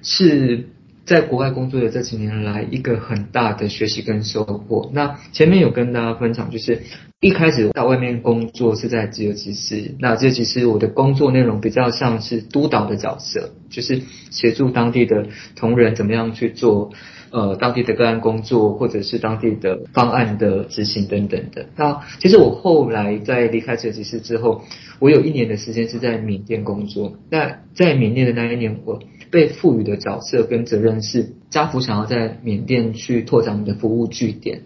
[0.00, 0.70] 是
[1.08, 4.90] 在国外工作的这几年来一个很大的学习跟收获。
[4.92, 6.82] 那前面有跟大家分享，就是
[7.18, 16.90] 一开始到外面工作是在吉尔吉斯，那吉尔吉斯我的工作内容比较像是督导的角色，就是协助当地的同仁怎么样去做
[17.30, 21.70] 呃当地的个案工作，或者是当地的方案的执行等等的。
[21.74, 24.62] 那其实我后来在离开吉尔吉斯之后，
[24.98, 27.14] 我有一年的时间是在缅甸工作。
[27.30, 34.62] 那在缅甸的那一年，我被赋予的角色跟责任是，家福想要在缅甸去拓展我们的服务据点，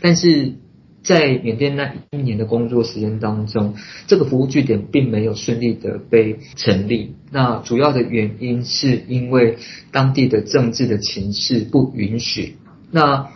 [0.00, 0.54] 但是
[1.02, 3.74] 在缅甸那一年的工作时间当中，
[4.06, 7.14] 这个服务据点并没有顺利的被成立。
[7.30, 9.58] 那主要的原因是因为
[9.92, 12.56] 当地的政治的情势不允许。
[12.90, 13.28] 那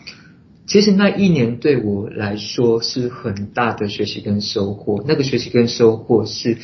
[0.66, 5.04] 其实那一年对我来说是很大的学习跟收获。
[5.06, 6.58] 那个学习跟收获是，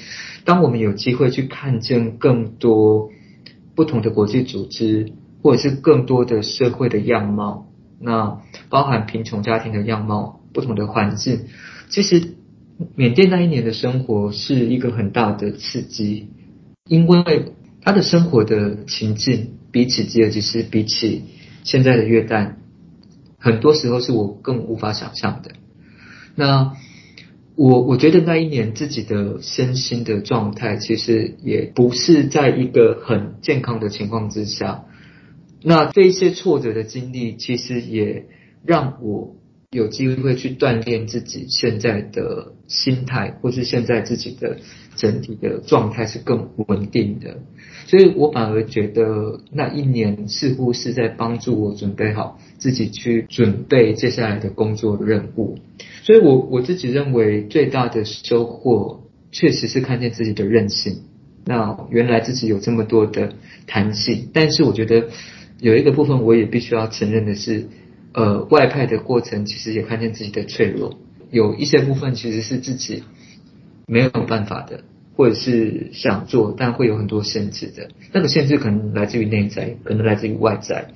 [0.45, 3.11] 当我们有机会去看见更多。
[3.75, 7.67] 不同的国际组织，或者是更多的社会的样貌，
[8.01, 11.47] 那包含贫穷家庭的样貌，不同的环境。
[11.89, 12.35] 其实，
[12.95, 16.29] 缅甸那一年的生活是一个很大的刺激，
[16.89, 17.53] 因为
[17.83, 21.25] 他的生活的情境比起吉尔吉斯，比起
[21.63, 22.55] 现在的约旦，
[23.39, 25.51] 很多时候是我更无法想象的。
[26.35, 26.75] 那。
[27.57, 34.85] 我我觉得那一年自己的身心的状态，其实也不是在一个很健康的情况之下。
[35.63, 38.27] 那这一些挫折的经历，其实也
[38.67, 39.37] 让我
[39.71, 44.59] 有机会去锻炼自己现在的心态，或是现在自己的
[44.97, 47.39] 整体的状态是更稳定的。
[47.87, 55.59] 所以我反而觉得那一年似乎是在帮助我准备好自己去准备接下来的工作任务。
[56.03, 61.03] 所以我我自己认为最大的收获，确实是看见自己的韧性。
[61.45, 63.35] 那原来自己有这么多的
[63.67, 65.09] 弹性，但是我觉得
[65.61, 67.69] 有一个部分我也必须要承认的是，
[68.15, 70.99] 呃，外派的过程其实也看见自己的脆弱，
[71.31, 73.03] 有一些部分其实是自己
[73.87, 74.85] 没有办法的，
[75.17, 77.91] 或者是想做但会有很多限制的。
[78.13, 80.93] 那个限制可能来自于内在，可能来自于外在。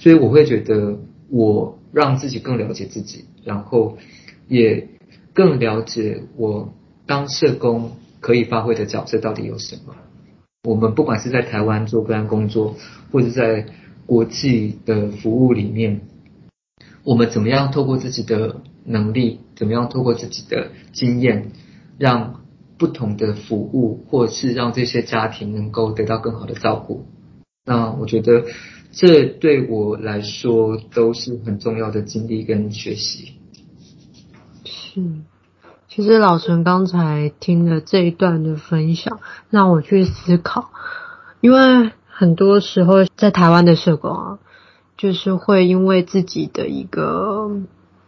[0.00, 0.98] 所以我会觉得
[1.30, 3.98] 我让自己更了解自己，然后。
[4.48, 4.88] 也
[5.32, 6.74] 更了解我
[7.06, 9.94] 当社工可以发挥的角色到底有什么。
[10.64, 12.76] 我们不管是在台湾做个案工作，
[13.10, 13.66] 或者在
[14.04, 16.02] 国际的服务里面，
[17.02, 21.52] 我们怎么样透过自己的能力，怎么样透过自己的经验，
[21.98, 22.42] 让
[22.78, 27.06] 不同的服务，或是让这些家庭能够得到更好的照顾。
[27.64, 28.44] 那我觉得
[28.90, 33.34] 这对我来说都是很重要的经历跟学习。
[34.64, 35.02] 是，
[35.88, 39.20] 其实老陈刚才听了这一段的分享，
[39.50, 40.70] 让我去思考，
[41.40, 44.38] 因为很多时候在台湾的社工啊。
[44.94, 47.50] 就是会因为自己的一个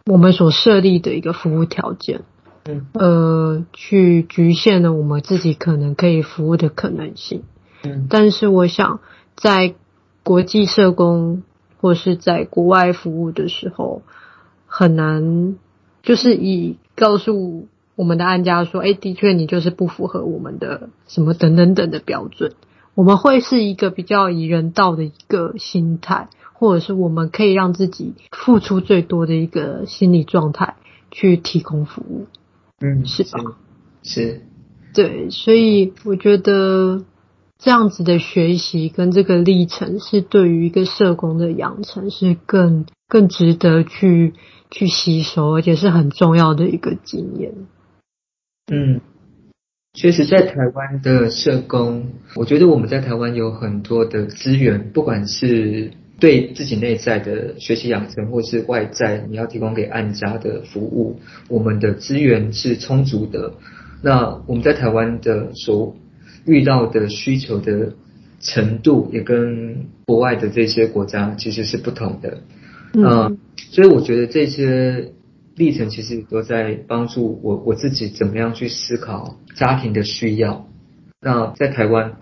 [0.05, 2.21] 我们所设立的一个服务条件，
[2.65, 7.43] 嗯，呃，去局限了我们自己可能可以服务的可能性，
[7.83, 8.07] 嗯。
[8.09, 8.99] 但是我想，
[9.35, 9.75] 在
[10.23, 11.43] 国际社工
[11.79, 14.01] 或是在国外服务的时候，
[14.67, 15.55] 很难
[16.01, 22.53] 就是以告诉我们的案家说，哎，的确你就是不符合我们的什么等等等的标准。
[22.95, 26.29] 我们会是一个比较以人道的一个心态。
[26.57, 30.75] 或者是我们可以让自己付出最多的一个心理状态
[31.11, 32.27] 去提供服务，
[32.85, 33.57] 嗯，是吧？
[34.03, 34.41] 是，
[34.93, 37.03] 对，所以我觉得
[37.57, 44.33] 这样子的学习跟这个历程是对于一个社工的养成是更更值得去
[44.69, 47.53] 去吸收，而且是很重要的一个经验。
[48.71, 49.01] 嗯，
[49.93, 61.19] 确实，在台湾的社工，我觉得我们在台湾有很多的资源，不管是对自己内在的学习养成，或是外在你要提供给案家的服务，
[61.49, 63.53] 我们的资源是充足的。
[64.01, 65.95] 那我们在台湾的所
[66.45, 67.95] 遇到的需求的
[68.39, 72.37] 程度，也跟国外的这些国家其实是不同的。
[72.93, 73.37] 嗯、呃，
[73.71, 75.11] 所以我觉得这些
[75.55, 80.65] 历程其实都在帮助我我自己怎么样去思考家庭的需要。
[81.21, 82.13] 那在台湾。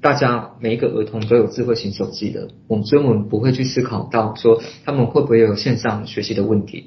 [0.00, 6.86] 大家每一个儿童都有智慧型手机的，我们所以我们不会去思考到说他们会不会有线上学习的问题。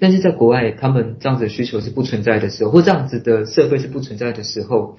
[0.00, 4.98] 但是在国外，他们这样子的需求是不存在的时候，或这样子的社会是不存在的时候，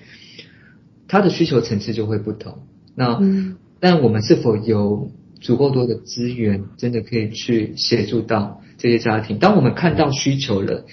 [1.09, 2.59] 他的需求层次就会不同。
[2.95, 9.39] 那，嗯，但我们是否有足够多的资源，真的可以去协助到这些家庭？
[9.39, 10.85] 当我们看到需求了，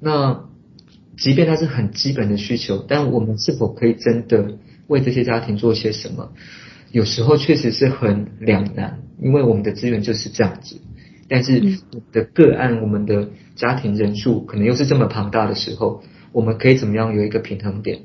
[0.00, 0.46] 那
[1.18, 4.56] 即便它是很基本的需求，但我们是否可以真的？
[4.86, 6.32] 为这些家庭做些什么，
[6.92, 10.80] 有时候确实是很两难，因为我们的资源就是这样子。
[11.28, 11.78] 但是
[12.12, 16.02] 的个案，我们的家庭人数可能又是这么庞大的时候，
[16.32, 18.02] 我们可以怎么样有一个平衡点？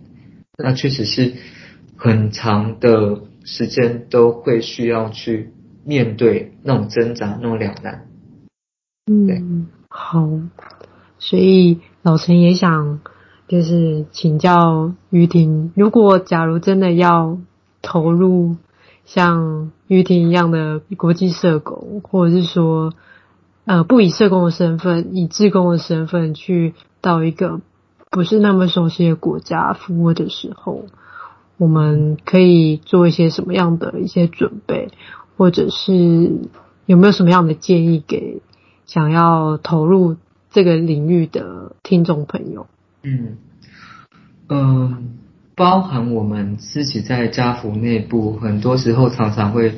[0.57, 1.33] 那确实是
[1.95, 5.51] 很长的时间都会需要去
[5.85, 8.07] 面对那种挣扎、那种两难。
[9.05, 10.27] 嗯，好，
[11.19, 13.01] 所以老陈也想。
[13.51, 17.37] 就是请教于婷，如果假如真的要
[17.81, 18.55] 投入
[19.03, 22.93] 像于婷一样的国际社工，或者是说，
[23.65, 27.59] 呃，不以社工的身份，以志工的身份去到一个
[28.09, 30.85] 不是那么熟悉的国家服务的时候，
[31.57, 34.91] 我们可以做一些什么样的一些准备，
[35.35, 36.37] 或者是
[36.85, 38.41] 有没有什么样的建议给
[38.85, 40.15] 想要投入
[40.51, 42.67] 这个领域的听众朋友？
[43.03, 43.37] 嗯。
[44.49, 45.17] 嗯，
[45.55, 49.75] 包含我们自己在家福内部，很多时候常常会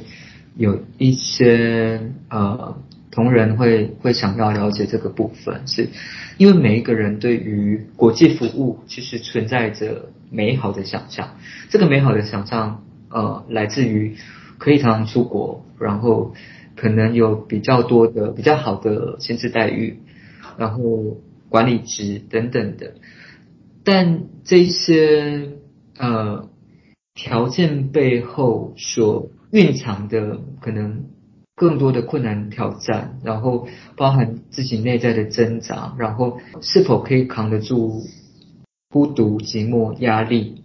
[0.55, 2.77] 有一些呃
[3.11, 5.89] 同仁会会想要了解这个部分，是
[6.37, 11.35] 因为每一个人对于国际服务其实存在着美好的想象，
[11.69, 14.15] 这个美好的想象呃来自于
[14.57, 16.33] 可以常常出国，然后
[16.75, 19.99] 可能有比较多的比较好的薪资待遇，
[20.57, 21.17] 然后
[21.53, 22.95] 管理职等等的。
[23.83, 25.51] 但这些
[25.99, 26.49] 呃
[27.13, 31.05] 条件背后所蕴藏的可能
[31.55, 38.01] 更多的困难挑战，然后包含自己内在的挣扎，然后是否可以扛得住
[38.89, 40.63] 孤独、寂寞、压力？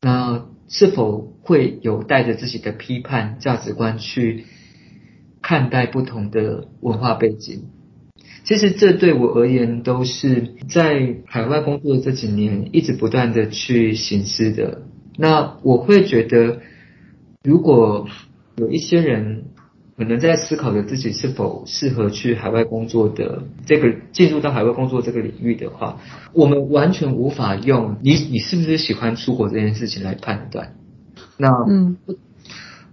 [0.00, 4.44] 那是否会有带着自己的批判价值观去
[5.40, 7.64] 看待不同的文化背景？
[8.44, 14.82] 其实这对我而言都是在海外工作的这几年一直不断的去省思的。
[15.16, 16.60] 那我会觉得，
[17.44, 18.08] 如果
[18.56, 19.44] 有一些人
[19.96, 26.00] 可能在思考着自己是否适合去海外工作的这个进入到海外工作这个领域的话，
[26.32, 30.74] 我们完全无法用你你是不是喜欢出国这件事情来判断。
[31.38, 31.96] 那嗯，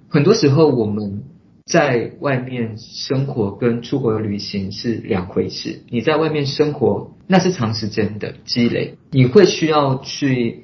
[0.07, 1.23] 很多时候我们。
[1.69, 5.81] 在外面生活跟出国旅行是两回事。
[5.89, 10.63] 你在外面生活，那是长时间的积累，你会需要去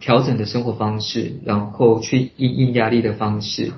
[0.00, 3.72] 调整的生活方式，然后去应应压力的方式，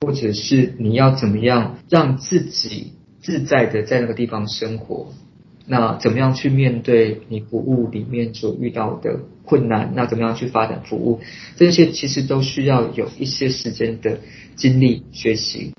[0.00, 5.12] 或者是你要怎么样让自己自在的在那个地方生活。
[5.68, 9.92] 那怎么样去面对你服务里面所遇到的困难？
[9.94, 11.20] 那怎么样去发展服务？
[11.56, 14.20] 这些其实都需要有一些时间的
[14.54, 15.72] 精力学习。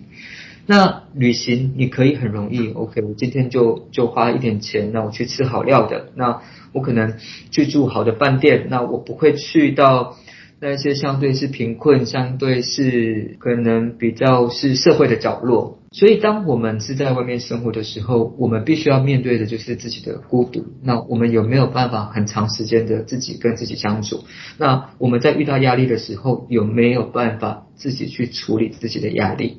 [0.66, 6.42] 那旅行你可以很容易，OK，我今天就就花一点钱，那我去吃好料的，那
[6.74, 7.16] 我可能
[7.52, 10.18] 去住好的饭店，那我不会去到
[10.60, 15.80] 那些相对是贫困、相对是可能比较是社会的角落。
[15.98, 20.64] 所以当我们是在外面生活的时候，我们必须要面对的就是自己的孤独。
[20.84, 24.24] 那我们有没有办法很长时间的自己跟自己相处？
[24.60, 29.58] 那我们在遇到压力的时候，有没有办法自己去处理自己的压力？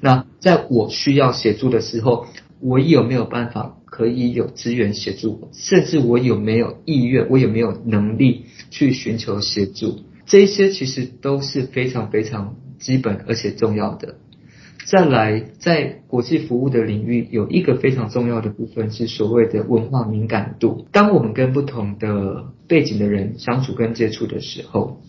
[0.00, 2.26] 那在我需要协助的时候，
[2.58, 5.50] 我有没有办法可以有资源协助？
[5.52, 7.28] 甚至我有没有意愿？
[7.30, 10.00] 我有没有能力去寻求协助？
[10.26, 14.16] 这些其实都是非常非常基本而且重要的。
[14.86, 20.86] 再来，在国际服务的领域，有一个非常重要的部分是所谓的文化敏感度。
[20.92, 25.00] 当我们跟不同的背景的人相处跟接触的时候，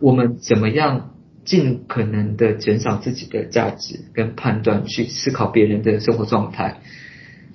[0.00, 1.10] 我们怎么样？
[1.44, 6.80] 尽可能的减少自己的价值跟判断，去思考别人的生活状态，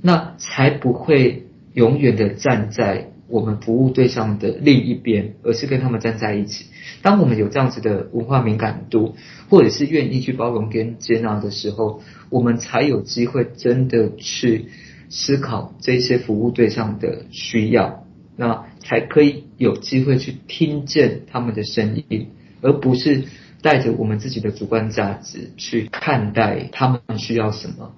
[0.03, 6.65] 那才不会永远的站在我们服务对象的另一边，而是跟他们站在一起。
[7.01, 9.15] 当我们有这样子的文化敏感度，
[9.49, 14.65] 或者是愿意去包容跟接纳的时候，我们才有机会真的去
[15.09, 22.27] 思考这些服务对象的需要，那才可以有机会去听见他们的声音，
[22.61, 23.23] 而不是。
[23.61, 27.91] 带着我们自己的主观价值去看待他们需要什么，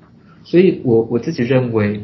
[0.44, 2.04] 所以我我自己认为，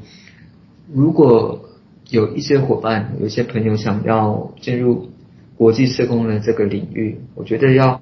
[0.93, 1.66] 如果
[2.09, 5.09] 有一些伙伴、有一些朋友想要进入
[5.55, 8.01] 国际社工的这个领域，我觉得要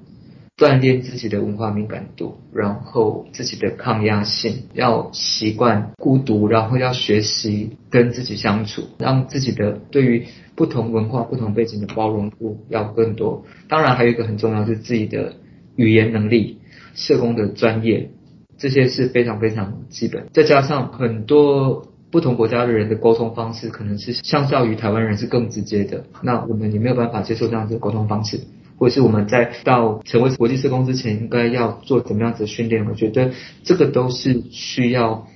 [0.56, 13.44] 锻炼自己的文化敏感度，然后自己的抗压性，要习惯孤独，然后要学习跟自己相处，让自己的对于不同文化、不同背景的包容度要更多。
[13.68, 15.34] 当然，还有一个很重要，就是自己的。
[15.78, 16.56] 语言能力、
[16.94, 18.08] 社工的专业，
[18.56, 20.28] 这些是非常非常基本。
[20.32, 26.04] 再加上很多不同国家的人的沟通方式，可能是相较于台湾人是更直接的。
[26.22, 28.40] 那我们也没有办法接受这样子的沟通方式，
[28.78, 32.86] 或者是我们在到成为国际社工之前，应该要做怎么样子的训练？
[32.86, 33.32] 我觉得
[33.64, 35.26] 这个都是需要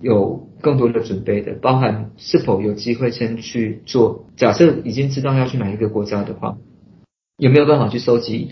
[0.00, 4.26] 有更多的准备的，包含是否有机会先去做。
[4.36, 6.56] 假设已经知道要去哪一个国家的话，
[7.36, 8.50] 有没有办法去收集？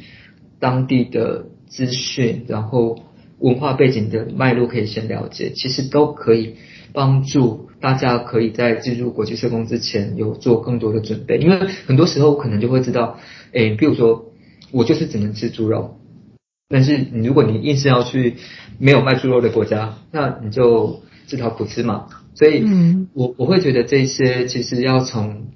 [0.60, 2.98] 当地的资讯，然后
[3.40, 6.56] 文化背景的脉络可以先了解，其实都可以
[6.92, 11.38] 帮助大家可以在进入国际社工之前有做更多的准备。
[11.38, 11.56] 因为
[11.86, 13.18] 很多时候可能就会知道，
[13.52, 14.32] 诶，比如说
[14.70, 15.96] 我就是只能吃猪肉，
[16.68, 18.36] 但是你如果你硬是要去
[18.78, 22.06] 没有卖猪肉的国家，那你就自讨苦吃嘛。
[22.34, 25.48] 所以，嗯，我我会觉得这些其实要从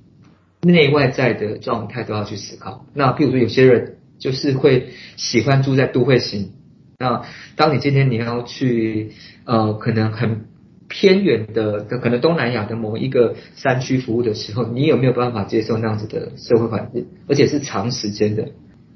[0.62, 2.86] 内外在的状态都要去思考。
[2.94, 3.98] 那比如说有些人。
[4.16, 6.52] 就是会喜欢住在都会型。
[6.99, 7.23] 那
[7.57, 9.12] 当你今天你要去
[9.45, 10.47] 呃，可能很
[10.89, 18.49] 偏远的，可能东南亚的某一个山区服务的时候，你有没有办法接受那样子的社会环境，而且是长时间的？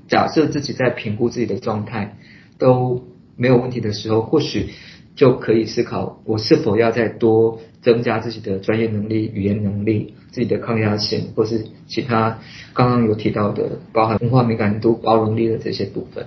[0.09, 2.16] 假设自己在评估自己的状态
[2.59, 3.05] 都
[3.37, 4.70] 没有问题的时候，或许
[5.15, 10.15] 就可以思考，我是否要再多增加自己的专业能力、语言能力。
[10.31, 12.39] 自己的抗压性，或是其他
[12.75, 16.27] 刚刚有提到的，包含文化敏感度、包容力的这些部分，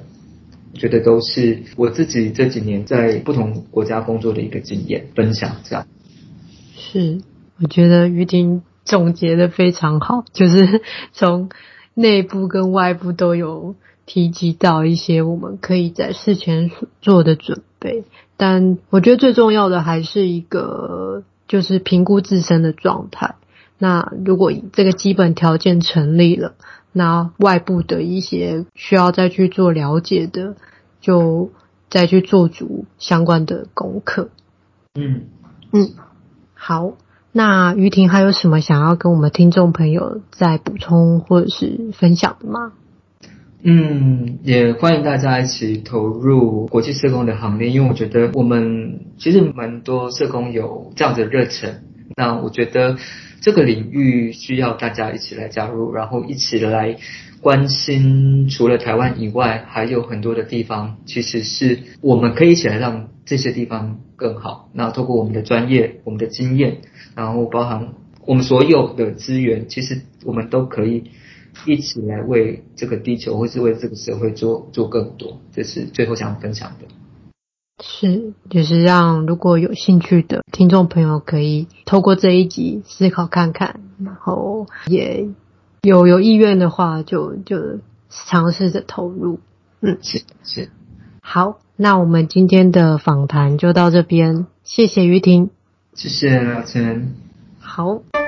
[0.73, 5.57] 觉得都是我自己这几年在不同国家工作的一个经验分享。
[5.63, 5.85] 这样
[6.75, 7.21] 是，
[7.61, 10.81] 我觉得于婷总结的非常好， 就是
[11.13, 11.49] 从
[11.93, 13.75] 内部跟外部都有
[14.05, 16.71] 提及到一些我们可以在事前
[17.01, 18.03] 做的准备，
[18.37, 23.35] 但我觉得最重要的还是一个，就是评估自身的状态。
[23.77, 26.55] 那如果这个基本条件成立了，
[26.93, 30.55] 那外部的一些需要再去做了解的，
[30.99, 31.51] 就
[31.89, 34.29] 再去做足相关的功课。
[34.95, 35.27] 嗯
[35.71, 35.91] 嗯，
[36.53, 36.93] 好，
[37.31, 42.73] 那于婷还有什么想要跟我们听众朋友再补充或者是分享的吗？
[43.63, 51.83] 嗯，也欢迎大家一起投入国际社工的行列，因为我觉得我们其实蛮多社工有这样的热忱。
[52.17, 52.97] 那我觉得。
[53.41, 56.97] 这个领域需要大家一起来加入，然后一起来
[57.41, 58.47] 关心。
[58.47, 64.69] 除了台湾以外，还有很多的地方，其实是我们可以一起来让这些地方更好。
[64.73, 66.77] 那透过我们的专业、我们的经验，
[67.15, 67.95] 然后包含
[68.27, 71.05] 我们所有的资源，其实我们都可以
[71.65, 75.41] 一起来为这个地球或是为这个社会做做更多。
[75.51, 76.85] 这是最后想分享的。
[77.81, 85.27] 是，就是让如果有兴趣的听众朋友可以透过这一集思考看看，然后也
[85.81, 87.79] 有有意愿的话就，就就
[88.09, 89.39] 尝试着投入。
[89.81, 90.69] 嗯，是是。
[91.21, 95.49] 好，那我们今天的访谈就到这边，谢谢于婷，
[95.93, 97.15] 谢谢老陈。
[97.59, 98.20] 好。